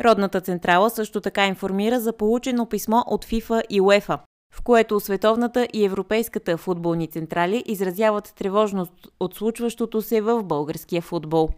Родната 0.00 0.40
централа 0.40 0.90
също 0.90 1.20
така 1.20 1.46
информира 1.46 2.00
за 2.00 2.12
получено 2.12 2.66
писмо 2.66 3.02
от 3.06 3.24
ФИФА 3.24 3.62
и 3.70 3.80
УЕФА, 3.80 4.18
в 4.52 4.62
което 4.62 5.00
световната 5.00 5.68
и 5.72 5.84
европейската 5.84 6.56
футболни 6.56 7.06
централи 7.06 7.62
изразяват 7.66 8.34
тревожност 8.38 8.92
от 9.20 9.34
случващото 9.34 10.02
се 10.02 10.20
в 10.20 10.42
българския 10.42 11.02
футбол. 11.02 11.48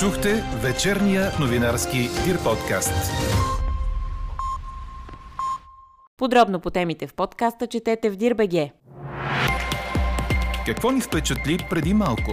Чухте 0.00 0.44
вечерния 0.62 1.30
новинарски 1.40 1.98
Дир 1.98 2.42
подкаст. 2.44 3.12
Подробно 6.16 6.60
по 6.60 6.70
темите 6.70 7.06
в 7.06 7.14
подкаста 7.14 7.66
четете 7.66 8.10
в 8.10 8.16
Дирбеге. 8.16 8.72
Какво 10.66 10.90
ни 10.90 11.00
впечатли 11.00 11.58
преди 11.70 11.94
малко? 11.94 12.32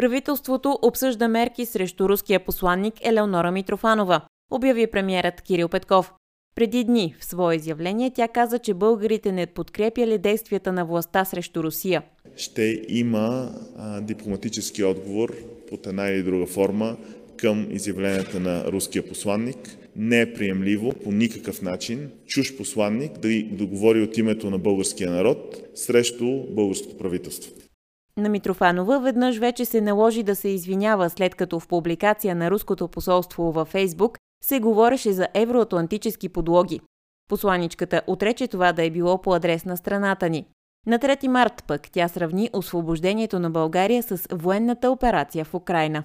Правителството 0.00 0.78
обсъжда 0.82 1.28
мерки 1.28 1.66
срещу 1.66 2.08
руския 2.08 2.40
посланник 2.40 2.94
Елеонора 3.02 3.50
Митрофанова, 3.50 4.20
обяви 4.50 4.86
премиерът 4.86 5.40
Кирил 5.40 5.68
Петков. 5.68 6.12
Преди 6.54 6.84
дни 6.84 7.14
в 7.20 7.24
свое 7.24 7.56
изявление 7.56 8.10
тя 8.14 8.28
каза, 8.28 8.58
че 8.58 8.74
българите 8.74 9.32
не 9.32 9.46
подкрепяли 9.46 10.18
действията 10.18 10.72
на 10.72 10.84
властта 10.84 11.24
срещу 11.24 11.62
Русия. 11.62 12.02
Ще 12.36 12.82
има 12.88 13.52
а, 13.76 14.00
дипломатически 14.00 14.84
отговор 14.84 15.34
под 15.68 15.86
една 15.86 16.08
или 16.08 16.22
друга 16.22 16.46
форма 16.46 16.96
към 17.36 17.66
изявленията 17.70 18.40
на 18.40 18.64
руския 18.64 19.08
посланник. 19.08 19.76
Не 19.96 20.20
е 20.20 20.32
приемливо 20.32 20.92
по 20.92 21.12
никакъв 21.12 21.62
начин 21.62 22.10
чуж 22.26 22.56
посланник 22.56 23.12
да, 23.12 23.28
да 23.52 23.66
говори 23.66 24.02
от 24.02 24.18
името 24.18 24.50
на 24.50 24.58
българския 24.58 25.10
народ 25.10 25.70
срещу 25.74 26.26
българското 26.50 26.96
правителство. 26.96 27.52
На 28.16 28.28
Митрофанова 28.28 28.98
веднъж 28.98 29.38
вече 29.38 29.64
се 29.64 29.80
наложи 29.80 30.22
да 30.22 30.36
се 30.36 30.48
извинява, 30.48 31.10
след 31.10 31.34
като 31.34 31.60
в 31.60 31.68
публикация 31.68 32.34
на 32.34 32.50
руското 32.50 32.88
посолство 32.88 33.52
във 33.52 33.68
Фейсбук 33.68 34.18
се 34.44 34.60
говореше 34.60 35.12
за 35.12 35.28
евроатлантически 35.34 36.28
подлоги. 36.28 36.80
Посланичката 37.28 38.02
отрече 38.06 38.48
това 38.48 38.72
да 38.72 38.84
е 38.84 38.90
било 38.90 39.22
по 39.22 39.34
адрес 39.34 39.64
на 39.64 39.76
страната 39.76 40.28
ни. 40.28 40.46
На 40.86 40.98
3 40.98 41.26
март 41.26 41.64
пък 41.66 41.90
тя 41.90 42.08
сравни 42.08 42.50
освобождението 42.52 43.38
на 43.38 43.50
България 43.50 44.02
с 44.02 44.26
военната 44.32 44.90
операция 44.90 45.44
в 45.44 45.54
Украина. 45.54 46.04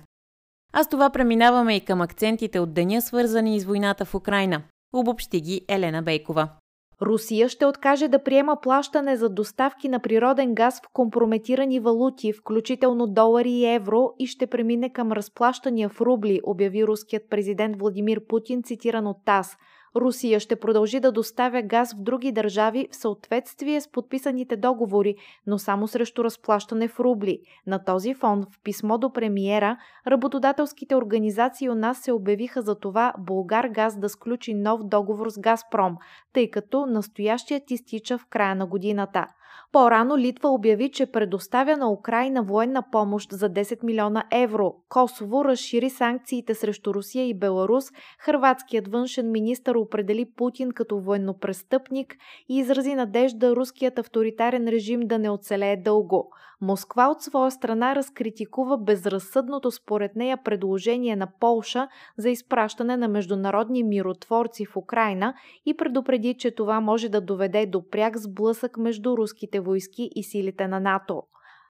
А 0.73 0.83
с 0.83 0.89
това 0.89 1.09
преминаваме 1.09 1.75
и 1.75 1.81
към 1.81 2.01
акцентите 2.01 2.59
от 2.59 2.73
деня, 2.73 3.01
свързани 3.01 3.59
с 3.59 3.65
войната 3.65 4.05
в 4.05 4.15
Украина. 4.15 4.61
Обобщи 4.93 5.41
ги 5.41 5.61
Елена 5.67 6.03
Бейкова. 6.03 6.49
Русия 7.01 7.49
ще 7.49 7.65
откаже 7.65 8.07
да 8.07 8.23
приема 8.23 8.57
плащане 8.61 9.15
за 9.15 9.29
доставки 9.29 9.89
на 9.89 9.99
природен 9.99 10.55
газ 10.55 10.81
в 10.85 10.89
компрометирани 10.93 11.79
валути, 11.79 12.33
включително 12.33 13.07
долари 13.07 13.51
и 13.51 13.65
евро, 13.65 14.13
и 14.19 14.27
ще 14.27 14.47
премине 14.47 14.89
към 14.89 15.11
разплащания 15.11 15.89
в 15.89 16.01
рубли, 16.01 16.41
обяви 16.43 16.85
руският 16.85 17.23
президент 17.29 17.79
Владимир 17.79 18.27
Путин, 18.27 18.63
цитиран 18.63 19.07
от 19.07 19.17
ТАС. 19.25 19.57
Русия 19.95 20.39
ще 20.39 20.55
продължи 20.55 20.99
да 20.99 21.11
доставя 21.11 21.61
газ 21.61 21.93
в 21.93 22.01
други 22.01 22.31
държави 22.31 22.87
в 22.91 22.95
съответствие 22.95 23.81
с 23.81 23.91
подписаните 23.91 24.55
договори, 24.55 25.15
но 25.47 25.57
само 25.57 25.87
срещу 25.87 26.23
разплащане 26.23 26.87
в 26.87 26.99
рубли. 26.99 27.39
На 27.67 27.83
този 27.83 28.13
фон 28.13 28.45
в 28.51 28.59
писмо 28.63 28.97
до 28.97 29.13
премиера 29.13 29.77
работодателските 30.07 30.95
организации 30.95 31.69
у 31.69 31.75
нас 31.75 31.97
се 31.97 32.11
обявиха 32.11 32.61
за 32.61 32.75
това 32.75 33.13
Българ 33.19 33.67
газ 33.69 33.99
да 33.99 34.09
сключи 34.09 34.53
нов 34.53 34.83
договор 34.83 35.29
с 35.29 35.39
Газпром, 35.39 35.97
тъй 36.33 36.51
като 36.51 36.85
настоящият 36.85 37.71
изтича 37.71 38.17
в 38.17 38.25
края 38.29 38.55
на 38.55 38.65
годината. 38.65 39.27
По-рано 39.71 40.17
Литва 40.17 40.49
обяви, 40.49 40.91
че 40.91 41.05
предоставя 41.05 41.77
на 41.77 41.91
Украина 41.91 42.43
военна 42.43 42.83
помощ 42.91 43.31
за 43.31 43.49
10 43.49 43.83
милиона 43.83 44.23
евро. 44.31 44.73
Косово 44.89 45.45
разшири 45.45 45.89
санкциите 45.89 46.55
срещу 46.55 46.93
Русия 46.93 47.27
и 47.27 47.39
Беларус. 47.39 47.85
Хрватският 48.19 48.87
външен 48.87 49.31
министр 49.31 49.79
определи 49.79 50.25
Путин 50.37 50.71
като 50.71 50.99
военнопрестъпник 50.99 52.15
и 52.49 52.57
изрази 52.57 52.95
надежда 52.95 53.55
руският 53.55 53.99
авторитарен 53.99 54.67
режим 54.67 54.99
да 54.99 55.19
не 55.19 55.29
оцелее 55.29 55.77
дълго. 55.77 56.29
Москва 56.61 57.07
от 57.07 57.21
своя 57.21 57.51
страна 57.51 57.95
разкритикува 57.95 58.77
безразсъдното 58.77 59.71
според 59.71 60.15
нея 60.15 60.37
предложение 60.43 61.15
на 61.15 61.27
Полша 61.39 61.87
за 62.17 62.29
изпращане 62.29 62.97
на 62.97 63.07
международни 63.07 63.83
миротворци 63.83 64.65
в 64.65 64.77
Украина 64.77 65.33
и 65.65 65.77
предупреди, 65.77 66.33
че 66.33 66.51
това 66.51 66.79
може 66.79 67.09
да 67.09 67.21
доведе 67.21 67.65
до 67.65 67.89
пряк 67.89 68.17
сблъсък 68.17 68.77
между 68.77 69.17
руските 69.45 69.59
войски 69.59 70.09
и 70.15 70.23
силите 70.23 70.67
на 70.67 70.79
НАТО. 70.79 71.23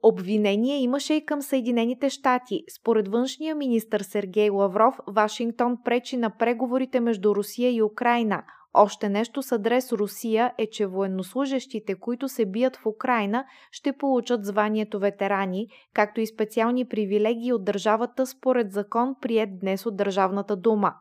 Обвинение 0.04 0.82
имаше 0.82 1.14
и 1.14 1.26
към 1.26 1.42
Съединените 1.42 2.10
щати. 2.10 2.64
Според 2.80 3.08
външния 3.08 3.56
министр 3.56 4.04
Сергей 4.04 4.50
Лавров, 4.50 5.00
Вашингтон 5.08 5.78
пречи 5.84 6.18
на 6.18 6.30
преговорите 6.30 7.00
между 7.00 7.36
Русия 7.36 7.72
и 7.72 7.82
Украина. 7.82 8.44
Още 8.74 9.10
нещо 9.10 9.42
с 9.42 9.52
адрес 9.52 9.92
Русия 9.92 10.54
е, 10.58 10.70
че 10.70 10.86
военнослужащите, 10.86 11.96
които 11.96 12.28
се 12.28 12.46
бият 12.46 12.76
в 12.76 12.86
Украина, 12.86 13.46
ще 13.72 13.94
получат 13.94 14.46
званието 14.46 15.00
ветерани, 15.00 15.68
както 15.94 16.22
и 16.22 16.28
специални 16.28 16.86
привилегии 16.86 17.54
от 17.54 17.66
държавата 17.66 18.26
според 18.26 18.72
закон, 18.72 19.16
прият 19.22 19.60
днес 19.60 19.86
от 19.86 19.98
Държавната 19.98 20.56
дума. 20.56 20.94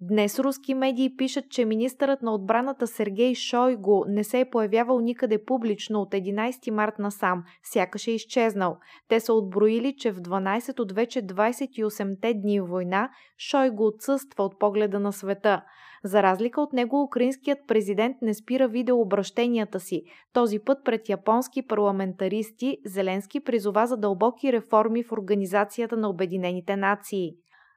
Днес 0.00 0.38
руски 0.38 0.74
медии 0.74 1.16
пишат, 1.16 1.50
че 1.50 1.64
министърът 1.64 2.22
на 2.22 2.34
отбраната 2.34 2.86
Сергей 2.86 3.34
Шойго 3.34 4.04
не 4.08 4.24
се 4.24 4.40
е 4.40 4.50
появявал 4.50 5.00
никъде 5.00 5.44
публично 5.44 6.00
от 6.00 6.12
11 6.12 6.70
март 6.70 6.98
насам, 6.98 7.44
сякаш 7.62 8.06
е 8.06 8.10
изчезнал. 8.10 8.76
Те 9.08 9.20
са 9.20 9.32
отброили, 9.32 9.94
че 9.98 10.12
в 10.12 10.20
12 10.20 10.80
от 10.80 10.92
вече 10.92 11.22
28-те 11.22 12.34
дни 12.34 12.60
война 12.60 13.10
Шойго 13.38 13.86
отсъства 13.86 14.44
от 14.44 14.58
погледа 14.58 15.00
на 15.00 15.12
света. 15.12 15.62
За 16.04 16.22
разлика 16.22 16.60
от 16.60 16.72
него, 16.72 17.02
украинският 17.02 17.58
президент 17.68 18.16
не 18.22 18.34
спира 18.34 18.68
видеообращенията 18.68 19.80
си. 19.80 20.02
Този 20.32 20.58
път 20.58 20.78
пред 20.84 21.08
японски 21.08 21.66
парламентаристи 21.66 22.78
Зеленски 22.84 23.40
призова 23.40 23.86
за 23.86 23.96
дълбоки 23.96 24.52
реформи 24.52 25.02
в 25.02 25.12
Организацията 25.12 25.96
на 25.96 26.10
Обединените 26.10 26.76
нации. 26.76 27.32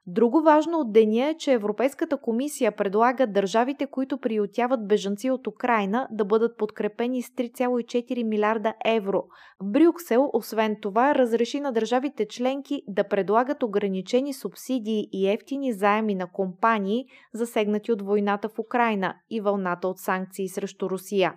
Друго 0.06 0.42
важно 0.42 0.78
от 0.78 0.92
деня 0.92 1.28
е, 1.28 1.34
че 1.34 1.52
Европейската 1.52 2.16
комисия 2.16 2.72
предлага 2.72 3.26
държавите, 3.26 3.86
които 3.86 4.18
приютяват 4.18 4.88
бежанци 4.88 5.30
от 5.30 5.46
Украина, 5.46 6.08
да 6.10 6.24
бъдат 6.24 6.56
подкрепени 6.56 7.22
с 7.22 7.28
3,4 7.28 8.22
милиарда 8.22 8.74
евро. 8.84 9.24
Брюксел, 9.62 10.30
освен 10.32 10.76
това, 10.82 11.14
разреши 11.14 11.60
на 11.60 11.72
държавите 11.72 12.26
членки 12.28 12.82
да 12.88 13.04
предлагат 13.04 13.62
ограничени 13.62 14.34
субсидии 14.34 15.08
и 15.12 15.28
ефтини 15.28 15.72
заеми 15.72 16.14
на 16.14 16.26
компании, 16.26 17.04
засегнати 17.34 17.92
от 17.92 18.02
войната 18.02 18.48
в 18.48 18.58
Украина 18.58 19.14
и 19.30 19.40
вълната 19.40 19.88
от 19.88 19.98
санкции 19.98 20.48
срещу 20.48 20.90
Русия. 20.90 21.34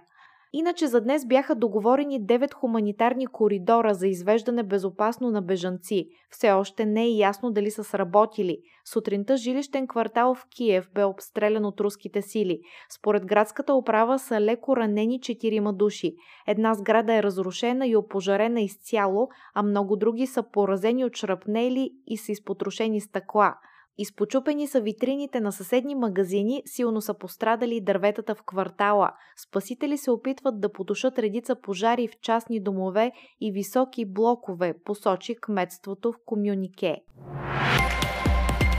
Иначе 0.55 0.87
за 0.87 1.01
днес 1.01 1.25
бяха 1.25 1.55
договорени 1.55 2.21
9 2.21 2.53
хуманитарни 2.53 3.27
коридора 3.27 3.93
за 3.93 4.07
извеждане 4.07 4.63
безопасно 4.63 5.31
на 5.31 5.41
бежанци. 5.41 6.07
Все 6.29 6.51
още 6.51 6.85
не 6.85 7.03
е 7.03 7.09
ясно 7.09 7.51
дали 7.51 7.71
са 7.71 7.83
сработили. 7.83 8.57
Сутринта 8.85 9.37
жилищен 9.37 9.87
квартал 9.87 10.35
в 10.35 10.45
Киев 10.55 10.89
бе 10.95 11.03
обстрелян 11.03 11.65
от 11.65 11.79
руските 11.79 12.21
сили. 12.21 12.61
Според 12.89 13.25
градската 13.25 13.73
управа 13.73 14.19
са 14.19 14.41
леко 14.41 14.77
ранени 14.77 15.21
четирима 15.21 15.73
души. 15.73 16.15
Една 16.47 16.73
сграда 16.73 17.13
е 17.13 17.23
разрушена 17.23 17.87
и 17.87 17.95
опожарена 17.95 18.61
изцяло, 18.61 19.29
а 19.53 19.63
много 19.63 19.95
други 19.95 20.27
са 20.27 20.43
поразени 20.43 21.05
от 21.05 21.15
шрапнели 21.15 21.91
и 22.07 22.17
са 22.17 22.31
изпотрошени 22.31 23.01
стъкла. 23.01 23.55
Изпочупени 23.97 24.67
са 24.67 24.81
витрините 24.81 25.39
на 25.39 25.51
съседни 25.51 25.95
магазини, 25.95 26.61
силно 26.65 27.01
са 27.01 27.13
пострадали 27.13 27.81
дърветата 27.81 28.35
в 28.35 28.43
квартала. 28.45 29.11
Спасители 29.47 29.97
се 29.97 30.11
опитват 30.11 30.59
да 30.59 30.71
потушат 30.71 31.19
редица 31.19 31.55
пожари 31.61 32.07
в 32.07 32.11
частни 32.21 32.63
домове 32.63 33.11
и 33.41 33.51
високи 33.51 34.05
блокове, 34.05 34.73
посочи 34.85 35.35
кметството 35.41 36.11
в 36.11 36.15
комюнике. 36.25 36.97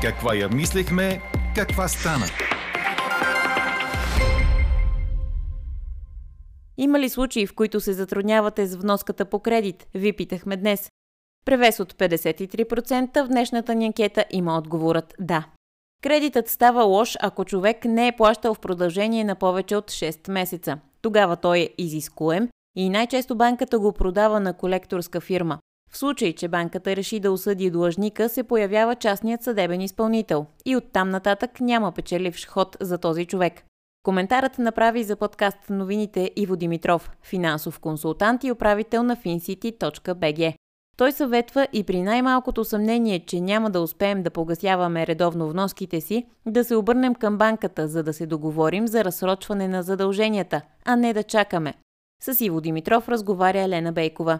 Каква 0.03 0.35
я 0.35 0.49
мислехме, 0.49 1.21
каква 1.55 1.89
стана? 1.89 2.27
Има 6.77 7.01
ли 7.01 7.09
случаи, 7.09 7.47
в 7.47 7.55
които 7.55 7.81
се 7.81 7.93
затруднявате 7.93 8.67
с 8.67 8.77
вноската 8.77 9.25
по 9.25 9.41
кредит? 9.41 9.87
Ви 9.95 10.13
питахме 10.13 10.57
днес. 10.57 10.91
Превес 11.45 11.81
от 11.81 11.93
53% 11.93 13.25
в 13.25 13.29
днешната 13.29 13.75
ни 13.75 13.87
анкета 13.87 14.25
има 14.31 14.59
отговорът 14.59 15.15
да. 15.21 15.45
Кредитът 16.03 16.49
става 16.49 16.85
лош, 16.85 17.17
ако 17.21 17.45
човек 17.45 17.85
не 17.85 18.09
е 18.09 18.17
плащал 18.17 18.55
в 18.55 18.61
продължение 18.61 19.25
на 19.25 19.35
повече 19.35 19.77
от 19.77 19.91
6 19.91 20.31
месеца. 20.31 20.79
Тогава 21.03 21.37
той 21.37 21.59
е 21.59 21.71
изискуем 21.79 22.49
и 22.77 22.89
най-често 22.89 23.37
банката 23.37 23.79
го 23.79 23.93
продава 23.93 24.41
на 24.41 24.53
колекторска 24.53 25.21
фирма. 25.21 25.59
В 25.91 25.99
случай, 25.99 26.33
че 26.33 26.49
банката 26.49 26.97
реши 26.97 27.21
да 27.21 27.33
осъди 27.33 27.71
длъжника, 27.71 28.29
се 28.29 28.43
появява 28.43 28.95
частният 28.95 29.43
съдебен 29.43 29.81
изпълнител 29.81 30.47
и 30.65 30.77
оттам 30.77 31.11
нататък 31.11 31.61
няма 31.61 31.93
печеливш 31.93 32.47
ход 32.47 32.77
за 32.81 32.99
този 32.99 33.27
човек. 33.27 33.63
Коментарът 34.03 34.59
направи 34.59 35.05
за 35.05 35.17
подкаст 35.17 35.59
новините 35.71 36.31
Иво 36.37 36.57
Димитров, 36.57 37.11
финансов 37.23 37.79
консултант 37.79 38.45
и 38.45 38.53
управител 38.53 39.03
на 39.03 39.17
fincity.bg. 39.17 40.55
Той 40.99 41.13
съветва 41.13 41.67
и 41.73 41.85
при 41.87 42.03
най-малкото 42.03 42.65
съмнение, 42.65 43.19
че 43.27 43.41
няма 43.41 43.71
да 43.71 43.81
успеем 43.81 44.23
да 44.23 44.31
погасяваме 44.31 45.07
редовно 45.07 45.49
вноските 45.49 46.01
си, 46.01 46.27
да 46.47 46.65
се 46.65 46.77
обърнем 46.77 47.15
към 47.15 47.39
банката, 47.39 47.89
за 47.89 48.03
да 48.03 48.13
се 48.13 48.27
договорим 48.27 48.87
за 48.87 49.05
разсрочване 49.05 49.69
на 49.69 49.83
задълженията, 49.83 50.63
а 50.87 50.97
не 50.97 51.13
да 51.13 51.23
чакаме. 51.23 51.75
С 52.21 52.41
Иво 52.41 52.61
Димитров 52.61 53.09
разговаря 53.09 53.61
Елена 53.61 53.93
Бейкова. 53.93 54.39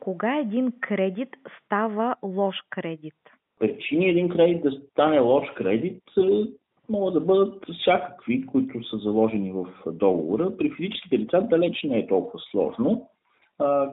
Кога 0.00 0.38
един 0.38 0.72
кредит 0.80 1.28
става 1.64 2.16
лош 2.22 2.56
кредит? 2.70 3.14
Причини 3.58 4.08
един 4.08 4.28
кредит 4.28 4.62
да 4.62 4.70
стане 4.70 5.18
лош 5.18 5.44
кредит 5.56 6.02
е, 6.18 6.44
могат 6.88 7.14
да 7.14 7.20
бъдат 7.20 7.64
всякакви, 7.80 8.46
които 8.46 8.84
са 8.84 8.96
заложени 8.96 9.52
в 9.52 9.66
договора. 9.86 10.56
При 10.56 10.70
физическите 10.70 11.18
лица 11.18 11.40
далеч 11.50 11.82
не 11.84 11.98
е 11.98 12.06
толкова 12.06 12.38
сложно 12.50 13.08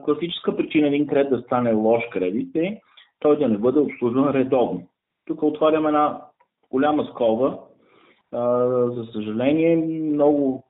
класическа 0.04 0.56
причина 0.56 0.86
един 0.86 1.06
кредит 1.06 1.30
да 1.30 1.38
стане 1.38 1.72
лош 1.72 2.02
кредит 2.10 2.56
е 2.56 2.80
той 3.20 3.38
да 3.38 3.48
не 3.48 3.58
бъде 3.58 3.78
обслужван 3.78 4.30
редовно. 4.30 4.82
Тук 5.26 5.42
отварям 5.42 5.86
една 5.86 6.20
голяма 6.70 7.04
скоба. 7.04 7.58
За 8.94 9.04
съжаление, 9.12 9.76
много 9.76 10.64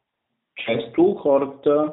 често 0.57 1.15
хората 1.15 1.93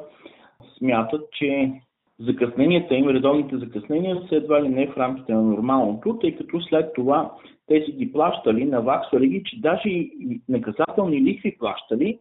смятат, 0.78 1.30
че 1.32 1.72
закъсненията 2.18 2.94
им, 2.94 3.08
редовните 3.08 3.56
закъснения 3.56 4.22
са 4.28 4.36
едва 4.36 4.62
ли 4.62 4.68
не 4.68 4.86
в 4.86 4.96
рамките 4.96 5.34
на 5.34 5.42
нормалното, 5.42 6.18
тъй 6.18 6.36
като 6.36 6.60
след 6.60 6.94
това 6.94 7.32
те 7.66 7.84
си 7.84 7.92
ги 7.92 8.12
плащали, 8.12 8.64
наваксвали 8.64 9.28
ги, 9.28 9.42
че 9.44 9.60
даже 9.60 9.88
и 9.88 10.40
наказателни 10.48 11.22
лихви 11.22 11.56
плащали 11.58 12.18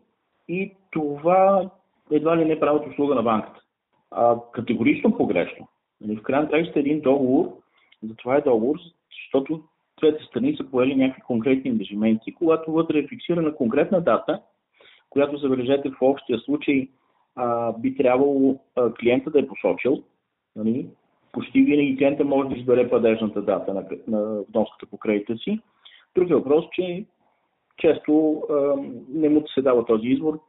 и 0.48 0.72
това 0.92 1.70
едва 2.12 2.38
ли 2.38 2.46
не 2.46 2.60
правят 2.60 2.88
услуга 2.88 3.16
на 3.16 3.24
банката 3.24 3.65
а, 4.12 4.38
категорично 4.52 5.18
погрешно. 5.18 5.68
Нали, 6.02 6.18
в 6.18 6.24
крайна 6.24 6.50
краща 6.50 6.80
един 6.80 7.02
договор, 7.02 7.52
затова 8.04 8.36
е 8.36 8.42
договор, 8.42 8.76
защото 9.12 9.64
двете 10.00 10.24
страни 10.24 10.58
са 10.58 10.64
поели 10.72 10.96
някакви 10.96 11.22
конкретни 11.22 11.72
ангажименти, 11.72 12.34
когато 12.34 12.72
вътре 12.72 13.00
е 13.00 13.08
фиксирана 13.08 13.56
конкретна 13.56 14.02
дата, 14.02 14.42
която, 15.10 15.38
забележете, 15.38 15.90
в 15.90 16.02
общия 16.02 16.40
случай 16.40 16.88
а, 17.36 17.74
би 17.78 17.96
трябвало 17.96 18.60
а, 18.76 18.94
клиента 18.94 19.32
да 19.32 19.40
е 19.40 19.48
посочил. 19.48 20.04
Нали? 20.56 20.88
Почти 21.32 21.62
винаги 21.62 21.98
клиента 21.98 22.26
може 22.26 22.50
да 22.50 22.56
избере 22.56 22.90
падежната 22.90 23.42
дата 23.42 23.74
на, 23.74 23.86
на 24.08 24.44
вноската 24.54 24.86
по 24.86 24.98
кредита 24.98 25.38
си. 25.38 25.60
Друг 26.16 26.30
е 26.30 26.36
въпрос, 26.36 26.66
че 26.72 27.06
често 27.78 28.44
а, 28.50 28.76
не 29.10 29.30
му 29.30 29.44
се 29.48 29.62
дава 29.62 29.86
този 29.86 30.08
избор, 30.08 30.40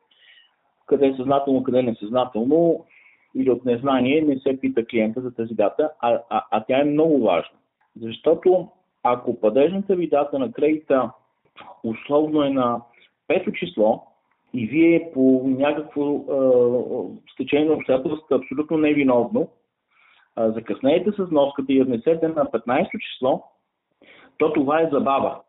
къде 0.87 1.07
е 1.07 1.17
съзнателно, 1.17 1.63
къде 1.63 1.79
е 1.79 1.83
несъзнателно 1.83 2.85
или 3.37 3.51
от 3.51 3.65
незнание 3.65 4.23
не 4.23 4.39
се 4.39 4.61
пита 4.61 4.87
клиента 4.87 5.21
за 5.21 5.35
тази 5.35 5.55
дата, 5.55 5.91
а, 6.01 6.21
а, 6.31 6.45
а 6.51 6.65
тя 6.65 6.81
е 6.81 6.85
много 6.85 7.19
важна. 7.19 7.57
Защото 8.01 8.69
ако 9.03 9.41
падежната 9.41 9.97
ви 9.97 10.09
дата 10.09 10.39
на 10.39 10.53
кредита 10.53 11.11
условно 11.85 12.43
е 12.43 12.51
на 12.51 12.81
пето 13.29 13.53
число 13.53 14.03
и 14.55 14.67
вие 14.67 15.11
по 15.15 15.43
някакво 15.47 16.25
стечение 17.33 17.69
на 17.69 17.75
обстоятелствата 17.75 18.35
абсолютно 18.35 18.79
невиновно 18.79 19.49
закъснеете 20.37 21.13
с 21.13 21.25
вноската 21.25 21.73
и 21.73 21.79
я 21.79 21.85
внесете 21.85 22.29
на 22.29 22.45
15 22.45 22.89
число, 22.99 23.43
то 24.39 24.53
това 24.53 24.81
е 24.81 24.89
забава, 24.93 25.41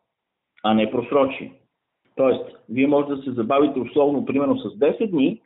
а 0.62 0.74
не 0.74 0.90
просрочие. 0.90 1.52
Тоест, 2.16 2.44
вие 2.68 2.86
може 2.86 3.08
да 3.08 3.22
се 3.22 3.30
забавите 3.32 3.80
условно, 3.80 4.24
примерно 4.24 4.58
с 4.58 4.78
10 4.78 5.10
дни, 5.10 5.40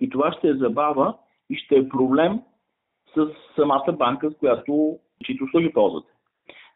и 0.00 0.10
това 0.10 0.32
ще 0.32 0.48
е 0.48 0.54
забава 0.54 1.14
и 1.50 1.56
ще 1.56 1.76
е 1.76 1.88
проблем 1.88 2.40
с 3.14 3.28
самата 3.56 3.92
банка, 3.92 4.30
с 4.30 4.38
която 4.38 4.98
чието 5.24 5.44
услуги 5.44 5.72
ползвате. 5.72 6.12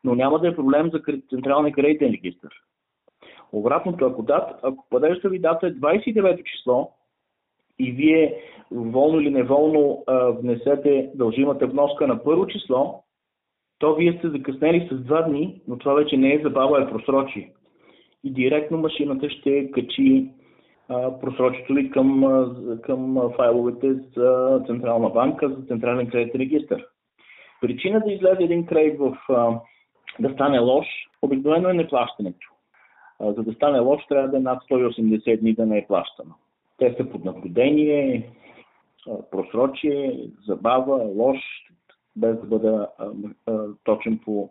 Но 0.05 0.15
няма 0.15 0.39
да 0.39 0.49
е 0.49 0.55
проблем 0.57 0.91
за 0.91 1.01
Централния 1.31 1.73
кредитен 1.73 2.13
регистр. 2.13 2.49
Обратното, 3.53 4.07
ако, 4.07 4.23
дат, 4.23 4.61
ако 4.63 4.87
падежда 4.91 5.29
ви 5.29 5.39
дата 5.39 5.67
е 5.67 5.75
29 5.75 6.45
число 6.45 6.93
и 7.79 7.93
вие 7.93 8.43
волно 8.71 9.21
или 9.21 9.31
неволно 9.31 10.05
а, 10.07 10.31
внесете 10.31 11.11
дължимата 11.15 11.67
вноска 11.67 12.07
на 12.07 12.25
първо 12.25 12.47
число, 12.47 13.05
то 13.79 13.95
вие 13.95 14.19
сте 14.19 14.29
закъснели 14.29 14.89
с 14.93 14.97
два 14.97 15.23
дни, 15.23 15.61
но 15.69 15.79
това 15.79 15.95
вече 15.95 16.17
не 16.17 16.35
е 16.35 16.43
забава, 16.43 16.83
е 16.83 16.91
просрочие. 16.91 17.53
И 18.25 18.33
директно 18.33 18.79
машината 18.79 19.31
ще 19.31 19.71
качи 19.71 20.31
просрочието 21.21 21.75
ви 21.75 21.91
към, 21.91 22.25
към 22.83 23.31
файловете 23.37 23.95
за 23.95 24.61
Централна 24.67 25.09
банка, 25.09 25.49
за 25.49 25.67
Централен 25.67 26.11
кредитен 26.11 26.41
регистр. 26.41 26.77
Причина 27.61 28.01
да 28.01 28.13
излезе 28.13 28.43
един 28.43 28.67
кредит 28.67 28.99
в, 28.99 29.19
да 30.21 30.33
стане 30.35 30.59
лош, 30.59 30.87
обикновено 31.23 31.69
е 31.69 31.75
неплащането. 31.75 32.49
За 33.21 33.43
да 33.43 33.53
стане 33.53 33.79
лош, 33.79 34.07
трябва 34.09 34.29
да 34.29 34.37
е 34.37 34.41
над 34.41 34.63
180 34.63 35.41
дни 35.41 35.55
да 35.55 35.67
не 35.67 35.79
е 35.79 35.87
плащано. 35.87 36.35
Те 36.79 36.95
са 36.99 37.11
под 37.11 37.25
наблюдение, 37.25 38.31
просрочие, 39.31 40.29
забава, 40.47 40.95
лош, 40.97 41.39
без 42.17 42.41
да 42.41 42.47
бъда 42.47 42.89
точен 43.85 44.19
по 44.25 44.51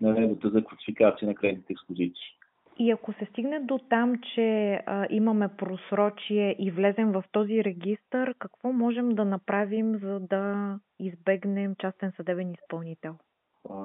наредбата 0.00 0.50
за 0.50 0.64
класификация 0.64 1.28
на 1.28 1.34
кредитните 1.34 1.72
експозиции. 1.72 2.36
И 2.78 2.90
ако 2.90 3.12
се 3.12 3.24
стигне 3.24 3.60
до 3.60 3.78
там, 3.78 4.14
че 4.34 4.80
а, 4.86 5.06
имаме 5.10 5.48
просрочие 5.48 6.56
и 6.58 6.70
влезем 6.70 7.12
в 7.12 7.24
този 7.32 7.64
регистр, 7.64 8.34
какво 8.38 8.72
можем 8.72 9.08
да 9.08 9.24
направим, 9.24 9.98
за 9.98 10.20
да 10.20 10.74
избегнем 10.98 11.74
частен 11.78 12.12
съдебен 12.16 12.52
изпълнител? 12.52 13.14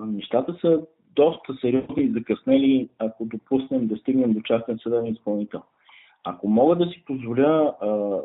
Нещата 0.05 0.57
са 0.61 0.81
доста 1.15 1.53
сериозни 1.61 2.03
и 2.03 2.11
закъснели, 2.11 2.89
ако 2.99 3.25
допуснем 3.25 3.87
да 3.87 3.97
стигнем 3.97 4.33
до 4.33 4.41
частен 4.41 4.79
съдебен 4.83 5.05
изпълнител. 5.05 5.61
Ако 6.23 6.47
мога 6.47 6.75
да 6.75 6.85
си 6.85 7.03
позволя 7.05 7.75
а, 7.81 8.19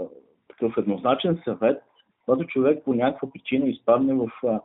такъв 0.49 0.75
еднозначен 0.79 1.41
съвет, 1.45 1.83
когато 2.25 2.47
човек 2.47 2.85
по 2.85 2.95
някаква 2.95 3.31
причина 3.31 3.67
изпадне 3.67 4.15
в 4.15 4.31
а, 4.47 4.61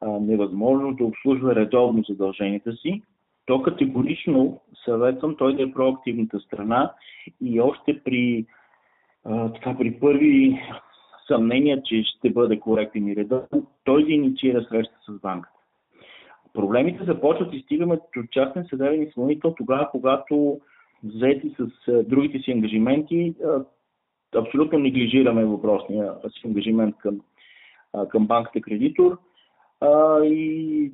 а, 0.00 0.08
невъзможност 0.08 0.98
да 0.98 1.04
обслужва 1.04 1.54
редовно 1.54 2.02
задълженията 2.08 2.72
си, 2.72 3.02
то 3.48 3.62
категорично 3.62 4.60
съветвам 4.84 5.36
той 5.36 5.56
да 5.56 5.62
е 5.62 5.72
проактивната 5.72 6.40
страна 6.40 6.92
и 7.40 7.60
още 7.60 8.00
при, 8.04 8.46
а, 9.24 9.52
така, 9.52 9.78
при 9.78 10.00
първи 10.00 10.60
съмнения, 11.26 11.82
че 11.82 12.02
ще 12.02 12.30
бъде 12.30 12.60
коректен 12.60 13.08
и 13.08 13.16
редовен, 13.16 13.66
той 13.84 14.04
да 14.04 14.12
инициира 14.12 14.64
среща 14.64 14.94
с 15.08 15.20
банката. 15.20 15.54
Проблемите 16.54 17.04
започват 17.04 17.54
и 17.54 17.60
стигаме 17.60 17.98
до 18.16 18.22
частен 18.30 18.66
съдебен 18.70 19.02
изпълнител 19.02 19.54
тогава, 19.56 19.90
когато 19.90 20.60
взети 21.04 21.54
с 21.58 21.92
другите 22.02 22.38
си 22.38 22.52
ангажименти, 22.52 23.34
абсолютно 24.36 24.78
неглижираме 24.78 25.44
въпросния 25.44 26.14
си 26.28 26.46
ангажимент 26.46 26.96
към, 26.98 27.20
към 28.08 28.26
банката 28.26 28.60
кредитор 28.60 29.18
и 30.24 30.92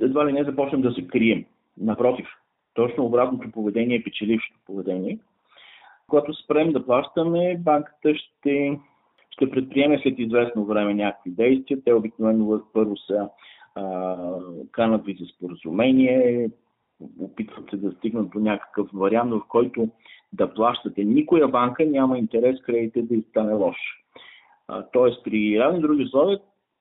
едва 0.00 0.26
ли 0.26 0.32
не 0.32 0.44
започнем 0.44 0.82
да 0.82 0.92
се 0.92 1.06
крием. 1.06 1.44
Напротив, 1.80 2.26
точно 2.74 3.04
обратното 3.04 3.50
поведение 3.50 3.96
е 3.96 4.02
печелившото 4.02 4.58
поведение. 4.66 5.18
Когато 6.08 6.34
спрем 6.34 6.72
да 6.72 6.86
плащаме, 6.86 7.56
банката 7.58 8.14
ще, 8.14 8.78
ще 9.30 9.50
предприеме 9.50 9.98
след 10.02 10.18
известно 10.18 10.64
време 10.64 10.94
някакви 10.94 11.30
действия. 11.30 11.84
Те 11.84 11.92
обикновено 11.92 12.60
първо 12.72 12.96
са 12.96 13.28
а, 13.74 14.16
канат 14.72 15.04
ви 15.04 15.16
за 15.20 15.26
споразумение, 15.26 16.50
опитват 17.20 17.70
се 17.70 17.76
да 17.76 17.92
стигнат 17.92 18.30
до 18.30 18.38
някакъв 18.38 18.88
вариант, 18.94 19.32
в 19.32 19.40
който 19.48 19.88
да 20.32 20.54
плащате. 20.54 21.04
Никоя 21.04 21.48
банка 21.48 21.86
няма 21.86 22.18
интерес 22.18 22.62
кредите 22.62 23.02
да 23.02 23.22
стане 23.22 23.52
лош. 23.52 23.76
Тоест 24.92 25.24
при 25.24 25.60
равни 25.60 25.80
други 25.80 26.04
условия, 26.04 26.38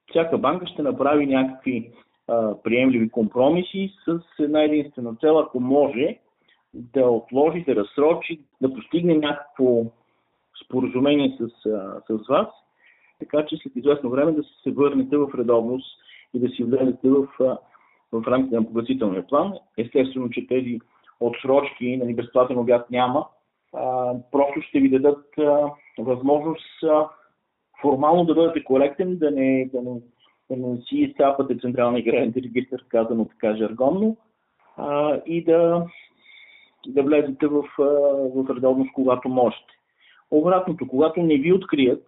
всяка 0.10 0.38
банка 0.38 0.67
ще 0.67 0.82
направи 0.82 1.25
някакви 1.25 1.91
приемливи 2.64 3.10
компромиси 3.10 3.94
с 4.06 4.20
една 4.40 4.64
единствена 4.64 5.16
цел, 5.16 5.40
ако 5.40 5.60
може 5.60 6.18
да 6.74 7.10
отложи, 7.10 7.64
да 7.64 7.76
разсрочи, 7.76 8.40
да 8.62 8.74
постигне 8.74 9.16
някакво 9.16 9.86
споразумение 10.66 11.38
с, 11.40 11.50
с 12.10 12.28
вас, 12.30 12.48
така 13.20 13.46
че 13.46 13.58
след 13.58 13.76
известно 13.76 14.10
време 14.10 14.32
да 14.32 14.44
се 14.64 14.72
върнете 14.72 15.18
в 15.18 15.30
редовност 15.38 15.88
и 16.34 16.40
да 16.40 16.50
си 16.50 16.64
влезете 16.64 17.10
в, 17.10 17.28
в 18.12 18.28
рамките 18.28 18.56
на 18.56 18.66
погасителния 18.66 19.28
план. 19.28 19.54
Естествено, 19.78 20.30
че 20.30 20.48
тези 20.48 20.80
отсрочки 21.20 21.98
на 21.98 22.14
безплатен 22.14 22.58
обяд 22.58 22.92
няма. 22.92 23.28
А, 23.74 24.14
просто 24.32 24.62
ще 24.62 24.80
ви 24.80 24.90
дадат 24.90 25.26
а, 25.38 25.72
възможност 26.00 26.84
а, 26.84 27.10
формално 27.82 28.26
да 28.26 28.34
бъдете 28.34 28.64
коректен, 28.64 29.18
да 29.18 29.32
не, 29.32 29.70
да 29.74 29.82
не, 29.82 30.00
си 30.90 30.96
изцапате 30.96 31.58
централния 31.62 32.04
граден 32.04 32.34
регистр, 32.36 32.84
казано 32.90 33.26
така 33.26 33.56
жаргонно, 33.56 34.18
а, 34.78 35.22
и 35.26 35.44
да, 35.44 35.86
да 36.88 37.04
влезете 37.04 37.48
в, 37.48 37.64
в 38.36 38.56
редовност, 38.56 38.94
когато 38.94 39.30
можете. 39.30 39.74
Обратното, 40.32 40.88
когато 40.88 41.24
не 41.24 41.38
ви 41.38 41.54
открият, 41.54 42.04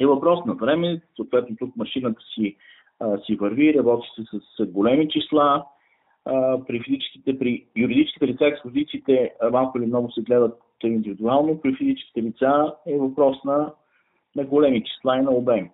е 0.00 0.06
въпрос 0.06 0.44
на 0.44 0.54
време, 0.54 1.00
съответно 1.16 1.56
тук 1.56 1.76
машината 1.76 2.20
си 2.34 2.56
а, 3.00 3.18
си 3.18 3.36
върви, 3.36 3.74
работи 3.74 4.08
се 4.14 4.40
с, 4.56 4.66
големи 4.66 5.08
числа. 5.08 5.64
А, 6.24 6.58
при 6.66 6.80
физическите, 6.80 7.38
при 7.38 7.66
юридическите 7.76 8.26
лица 8.26 8.46
експозициите 8.46 9.32
малко 9.52 9.78
или 9.78 9.86
много 9.86 10.12
се 10.12 10.22
гледат 10.22 10.60
индивидуално, 10.88 11.60
при 11.60 11.74
физическите 11.74 12.22
лица 12.22 12.74
е 12.86 12.98
въпрос 12.98 13.44
на, 13.44 13.72
на 14.36 14.44
големи 14.44 14.84
числа 14.84 15.16
и 15.16 15.22
на 15.22 15.30
обем. 15.30 15.70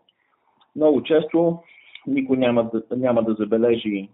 Много 0.76 1.02
често 1.02 1.58
никой 2.10 2.36
няма 2.36 2.70
да, 2.74 2.96
няма 2.96 3.22
да 3.22 3.34
забележи 3.34 4.08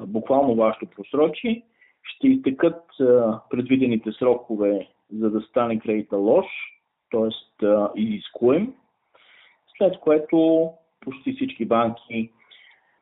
буквално 0.00 0.54
вашето 0.54 0.86
просрочие, 0.86 1.62
ще 2.02 2.28
изтекат 2.28 2.82
предвидените 3.50 4.12
срокове, 4.12 4.88
за 5.12 5.30
да 5.30 5.40
стане 5.40 5.78
кредита 5.78 6.16
лош, 6.16 6.46
т.е. 7.10 7.66
изискуем, 7.96 8.74
след 9.76 9.98
което 9.98 10.68
почти 11.00 11.32
всички 11.32 11.64
банки 11.64 12.30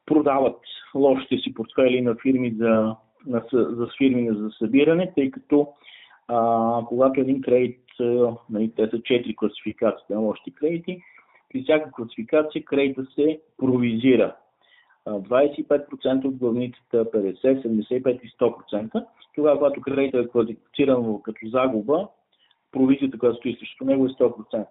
продават 0.06 0.60
лошите 0.94 1.36
си 1.36 1.54
портфели 1.54 2.00
на 2.00 2.16
фирми 2.22 2.54
за, 2.58 2.96
на, 3.26 3.42
за 3.52 3.88
фирми 3.98 4.28
за 4.30 4.50
събиране, 4.58 5.12
тъй 5.14 5.30
като 5.30 5.68
а, 6.28 6.82
когато 6.86 7.20
един 7.20 7.40
кредит, 7.40 7.80
нали, 8.50 8.72
те 8.76 8.82
са 8.82 8.96
4 8.96 9.36
класификации 9.36 10.06
на 10.10 10.18
лошите 10.18 10.50
кредити, 10.50 11.02
при 11.52 11.62
всяка 11.62 11.90
класификация 11.90 12.64
кредита 12.64 13.06
се 13.14 13.40
провизира. 13.58 14.36
25% 15.06 16.24
от 16.24 16.36
главницата, 16.36 17.04
50, 17.04 17.66
75 17.66 18.20
и 18.22 18.30
100%. 18.30 19.04
Тогава, 19.34 19.58
когато 19.58 19.80
кредитът 19.80 20.26
е 20.26 20.28
квалифициран 20.28 21.22
като 21.22 21.48
загуба, 21.48 22.08
провизията, 22.72 23.18
която 23.18 23.36
стои 23.38 23.56
срещу 23.56 23.84
него 23.84 24.06
е 24.06 24.08
100%. 24.08 24.66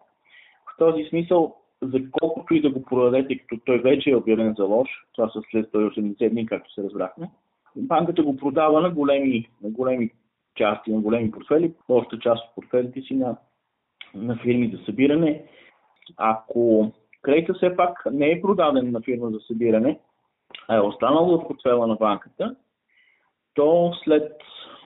В 0.65 0.77
този 0.77 1.03
смисъл 1.03 1.55
за 1.81 1.99
колкото 2.11 2.53
и 2.53 2.61
да 2.61 2.69
го 2.69 2.83
продадете, 2.83 3.37
като 3.37 3.61
той 3.65 3.79
вече 3.79 4.09
е 4.09 4.15
обявен 4.15 4.55
за 4.57 4.63
лош, 4.63 4.89
това 5.13 5.29
са 5.29 5.41
след 5.51 5.71
180 5.71 6.29
дни, 6.29 6.45
както 6.45 6.73
се 6.73 6.83
разбрахме, 6.83 7.29
банката 7.75 8.23
го 8.23 8.37
продава 8.37 8.81
на 8.81 8.89
големи, 8.89 9.49
на 9.63 9.69
големи 9.69 10.09
части, 10.55 10.91
на 10.91 11.01
големи 11.01 11.31
портфели, 11.31 11.73
още 11.89 12.19
част 12.19 12.47
от 12.47 12.55
портфелите 12.55 13.01
си 13.01 13.15
на, 13.15 13.37
на 14.15 14.35
фирми 14.35 14.75
за 14.77 14.83
събиране. 14.85 15.43
Ако 16.17 16.91
кредита 17.21 17.53
все 17.53 17.75
пак 17.75 18.03
не 18.11 18.31
е 18.31 18.41
продаден 18.41 18.91
на 18.91 19.01
фирма 19.01 19.29
за 19.29 19.39
събиране, 19.39 19.99
а 20.67 20.75
е 20.75 20.79
останал 20.79 21.25
в 21.25 21.47
портфела 21.47 21.87
на 21.87 21.95
банката, 21.95 22.55
то 23.53 23.93
след 24.03 24.31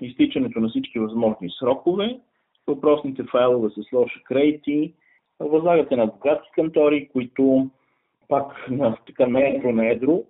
изтичането 0.01 0.59
на 0.59 0.69
всички 0.69 0.99
възможни 0.99 1.49
срокове, 1.59 2.19
въпросните 2.67 3.23
файлове 3.23 3.69
с 3.69 3.93
лоши 3.93 4.23
кредити, 4.23 4.93
възлагате 5.39 5.95
на 5.95 6.03
адвокатски 6.03 6.49
кантори, 6.55 7.09
които 7.13 7.69
пак 8.27 8.67
на, 8.69 8.97
така 9.07 9.27
на 9.27 9.47
едро 9.47 9.71
на 9.71 9.87
едро 9.87 10.23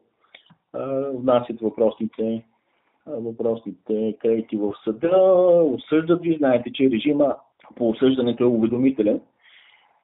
внасят 1.14 1.62
въпросните, 1.62 2.44
въпросните 3.08 4.18
кредити 4.22 4.58
в 4.58 4.74
съда, 4.84 5.18
осъждат 5.64 6.22
ви. 6.22 6.38
Знаете, 6.38 6.72
че 6.74 6.90
режима 6.92 7.36
по 7.76 7.90
осъждането 7.90 8.44
е 8.44 8.48
уведомителен 8.48 9.22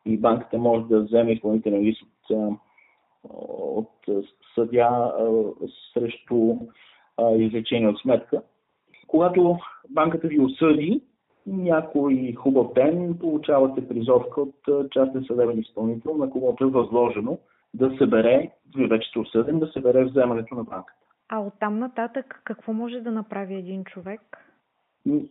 и 0.07 0.17
банката 0.17 0.57
може 0.57 0.85
да 0.85 1.01
вземе 1.01 1.31
изпълнителен 1.31 1.81
лист 1.81 2.03
от, 2.29 3.89
от 4.09 4.25
съдя 4.55 5.13
срещу 5.93 6.55
излечение 7.37 7.89
от 7.89 7.99
сметка. 7.99 8.41
Когато 9.07 9.57
банката 9.89 10.27
ви 10.27 10.39
осъди, 10.39 11.01
някой 11.47 12.33
хубав 12.37 12.73
ден 12.73 13.17
получавате 13.19 13.87
призовка 13.87 14.41
от 14.41 14.91
частен 14.91 15.23
съдебен 15.27 15.59
изпълнител, 15.59 16.17
на 16.17 16.29
когото 16.29 16.63
е 16.63 16.69
възложено 16.69 17.37
да 17.73 17.97
събере, 17.97 18.51
вие 18.75 18.87
вече 18.87 19.09
сте 19.09 19.19
осъден, 19.19 19.59
да 19.59 19.67
събере 19.67 20.05
вземането 20.05 20.55
на 20.55 20.63
банката. 20.63 20.99
А 21.29 21.39
оттам 21.39 21.79
нататък 21.79 22.41
какво 22.43 22.73
може 22.73 22.99
да 22.99 23.11
направи 23.11 23.55
един 23.55 23.83
човек? 23.83 24.21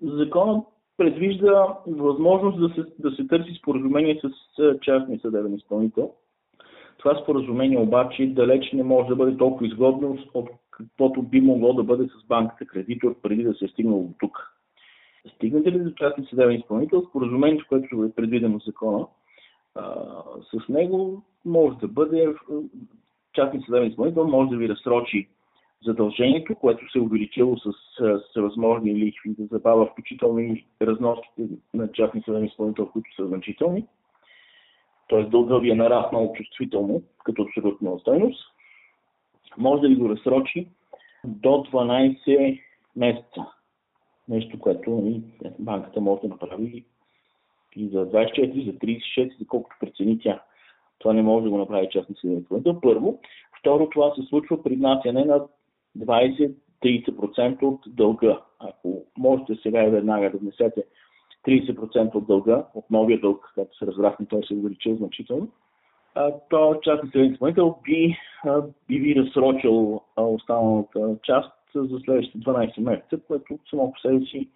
Законът 0.03 0.67
предвижда 0.97 1.79
възможност 1.87 2.61
да 2.61 2.69
се, 2.69 2.91
да 2.99 3.11
се 3.11 3.27
търси 3.27 3.55
споразумение 3.55 4.21
с 4.23 4.79
частния 4.83 5.21
съдебен 5.21 5.55
изпълнител. 5.55 6.13
Това 6.99 7.21
споразумение 7.23 7.79
обаче 7.79 8.27
далеч 8.27 8.73
не 8.73 8.83
може 8.83 9.09
да 9.09 9.17
бъде 9.17 9.37
толкова 9.37 9.67
изгодно, 9.67 10.19
от 10.35 10.49
каквото 10.71 11.23
би 11.23 11.41
могло 11.41 11.73
да 11.73 11.83
бъде 11.83 12.05
с 12.05 12.27
банката 12.27 12.67
кредитор 12.67 13.15
преди 13.23 13.43
да 13.43 13.55
се 13.55 13.65
е 13.65 13.69
стигнало 13.69 14.03
до 14.03 14.15
тук. 14.19 14.53
Стигнете 15.35 15.73
ли 15.73 15.79
до 15.79 15.91
частни 15.91 16.27
съдебен 16.27 16.57
изпълнител, 16.57 17.03
споразумението, 17.03 17.65
което 17.69 18.05
е 18.05 18.13
предвидено 18.13 18.59
в 18.59 18.65
закона, 18.65 19.07
с 20.53 20.69
него 20.69 21.23
може 21.45 21.79
да 21.79 21.89
бъде 21.89 22.35
частни 23.33 23.63
съдебен 23.63 23.89
изпълнител, 23.89 24.29
може 24.29 24.51
да 24.51 24.57
ви 24.57 24.69
разсрочи 24.69 25.29
задължението, 25.85 26.55
което 26.55 26.93
се 26.93 26.99
е 26.99 27.03
увеличило 27.03 27.57
с, 27.57 27.73
с 28.35 28.41
възможни 28.41 28.95
лихви 28.95 29.35
да 29.39 29.47
забава, 29.47 29.87
включително 29.87 30.41
и 30.41 30.65
разноските 30.83 31.43
на 31.75 31.93
частни 31.93 32.23
съдебни 32.23 32.49
изпълнител, 32.49 32.87
които 32.87 33.15
са 33.17 33.27
значителни. 33.27 33.87
Т.е. 35.09 35.23
дълга 35.23 35.59
ви 35.59 35.71
е 35.71 35.75
нараснал 35.75 36.33
чувствително 36.37 37.03
като 37.25 37.43
абсолютна 37.43 37.99
стойност. 37.99 38.41
Може 39.59 39.83
да 39.83 39.89
ви 39.89 39.97
го 39.97 40.09
разсрочи 40.09 40.69
до 41.25 41.49
12 41.49 42.61
месеца. 42.97 43.47
Нещо, 44.29 44.59
което 44.59 44.91
и 44.91 45.23
банката 45.59 46.01
може 46.01 46.21
да 46.21 46.29
направи 46.29 46.85
и 47.77 47.89
за 47.89 48.11
24, 48.11 48.65
за 48.65 48.73
36, 48.73 49.39
за 49.39 49.47
колкото 49.47 49.77
прецени 49.81 50.19
тя. 50.19 50.43
Това 50.99 51.12
не 51.12 51.23
може 51.23 51.45
да 51.45 51.51
го 51.51 51.59
направи 51.59 51.89
частни 51.91 52.15
съдебен 52.21 52.43
изпълнител. 52.43 52.81
Първо. 52.81 53.19
Второ, 53.61 53.89
това 53.91 54.15
се 54.15 54.23
случва 54.23 54.62
при 54.62 54.77
внасяне 54.77 55.25
на 55.25 55.47
20-30% 55.99 57.63
от 57.63 57.81
дълга. 57.87 58.41
Ако 58.59 59.03
можете 59.19 59.55
сега 59.63 59.85
и 59.85 59.91
веднага 59.91 60.31
да 60.31 60.39
внесете 60.39 60.85
30% 61.49 62.15
от 62.15 62.27
дълга, 62.27 62.65
от 62.75 62.91
новия 62.91 63.21
дълг, 63.21 63.53
както 63.55 63.77
се 63.77 63.87
разбрахме, 63.87 64.27
той 64.27 64.43
се 64.43 64.55
е 64.55 64.57
увеличил 64.57 64.97
значително, 64.97 65.49
то 66.51 66.81
частни 66.83 67.11
съдебен 67.11 67.33
изпълнител 67.33 67.79
би, 67.85 68.17
би 68.89 68.99
ви 68.99 69.17
разсрочил 69.17 70.01
останалата 70.17 71.17
част 71.23 71.53
за 71.75 71.99
следващите 71.99 72.39
12 72.39 72.81
месеца, 72.81 73.19
което 73.27 73.59
само 73.71 73.93
по 73.93 74.01
себе 74.01 74.21
си 74.21 74.49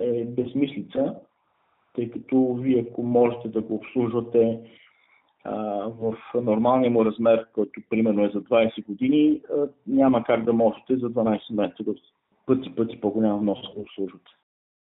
е 0.00 0.24
безмислица, 0.24 1.16
тъй 1.94 2.10
като 2.10 2.54
вие 2.54 2.86
ако 2.90 3.02
можете 3.02 3.48
да 3.48 3.60
го 3.60 3.74
обслужвате 3.74 4.60
в 6.00 6.16
нормалния 6.34 6.90
му 6.90 7.04
размер, 7.04 7.46
който 7.54 7.80
примерно 7.90 8.24
е 8.24 8.30
за 8.34 8.40
20 8.40 8.86
години, 8.86 9.40
няма 9.86 10.24
как 10.24 10.44
да 10.44 10.52
можете 10.52 10.96
за 10.96 11.10
12 11.10 11.38
месеца 11.50 11.82
да 11.84 11.94
пъти 12.46 12.74
пъти 12.74 13.00
по-голяма 13.00 13.38
вноска 13.38 13.74
да 13.74 13.80
обслужвате. 13.80 14.30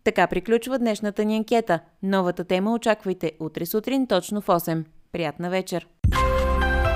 Така 0.04 0.26
приключва 0.26 0.78
днешната 0.78 1.24
ни 1.24 1.36
анкета. 1.36 1.80
Новата 2.02 2.44
тема 2.44 2.74
очаквайте 2.74 3.32
утре 3.40 3.66
сутрин 3.66 4.06
точно 4.06 4.40
в 4.40 4.46
8. 4.46 4.84
Приятна 5.12 5.50
вечер! 5.50 5.86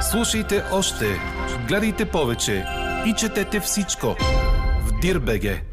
Слушайте 0.00 0.54
още, 0.78 1.04
гледайте 1.68 2.04
повече 2.12 2.64
и 3.08 3.14
четете 3.18 3.61
всичко 3.61 4.06
в 4.87 5.00
Дирбеге. 5.02 5.67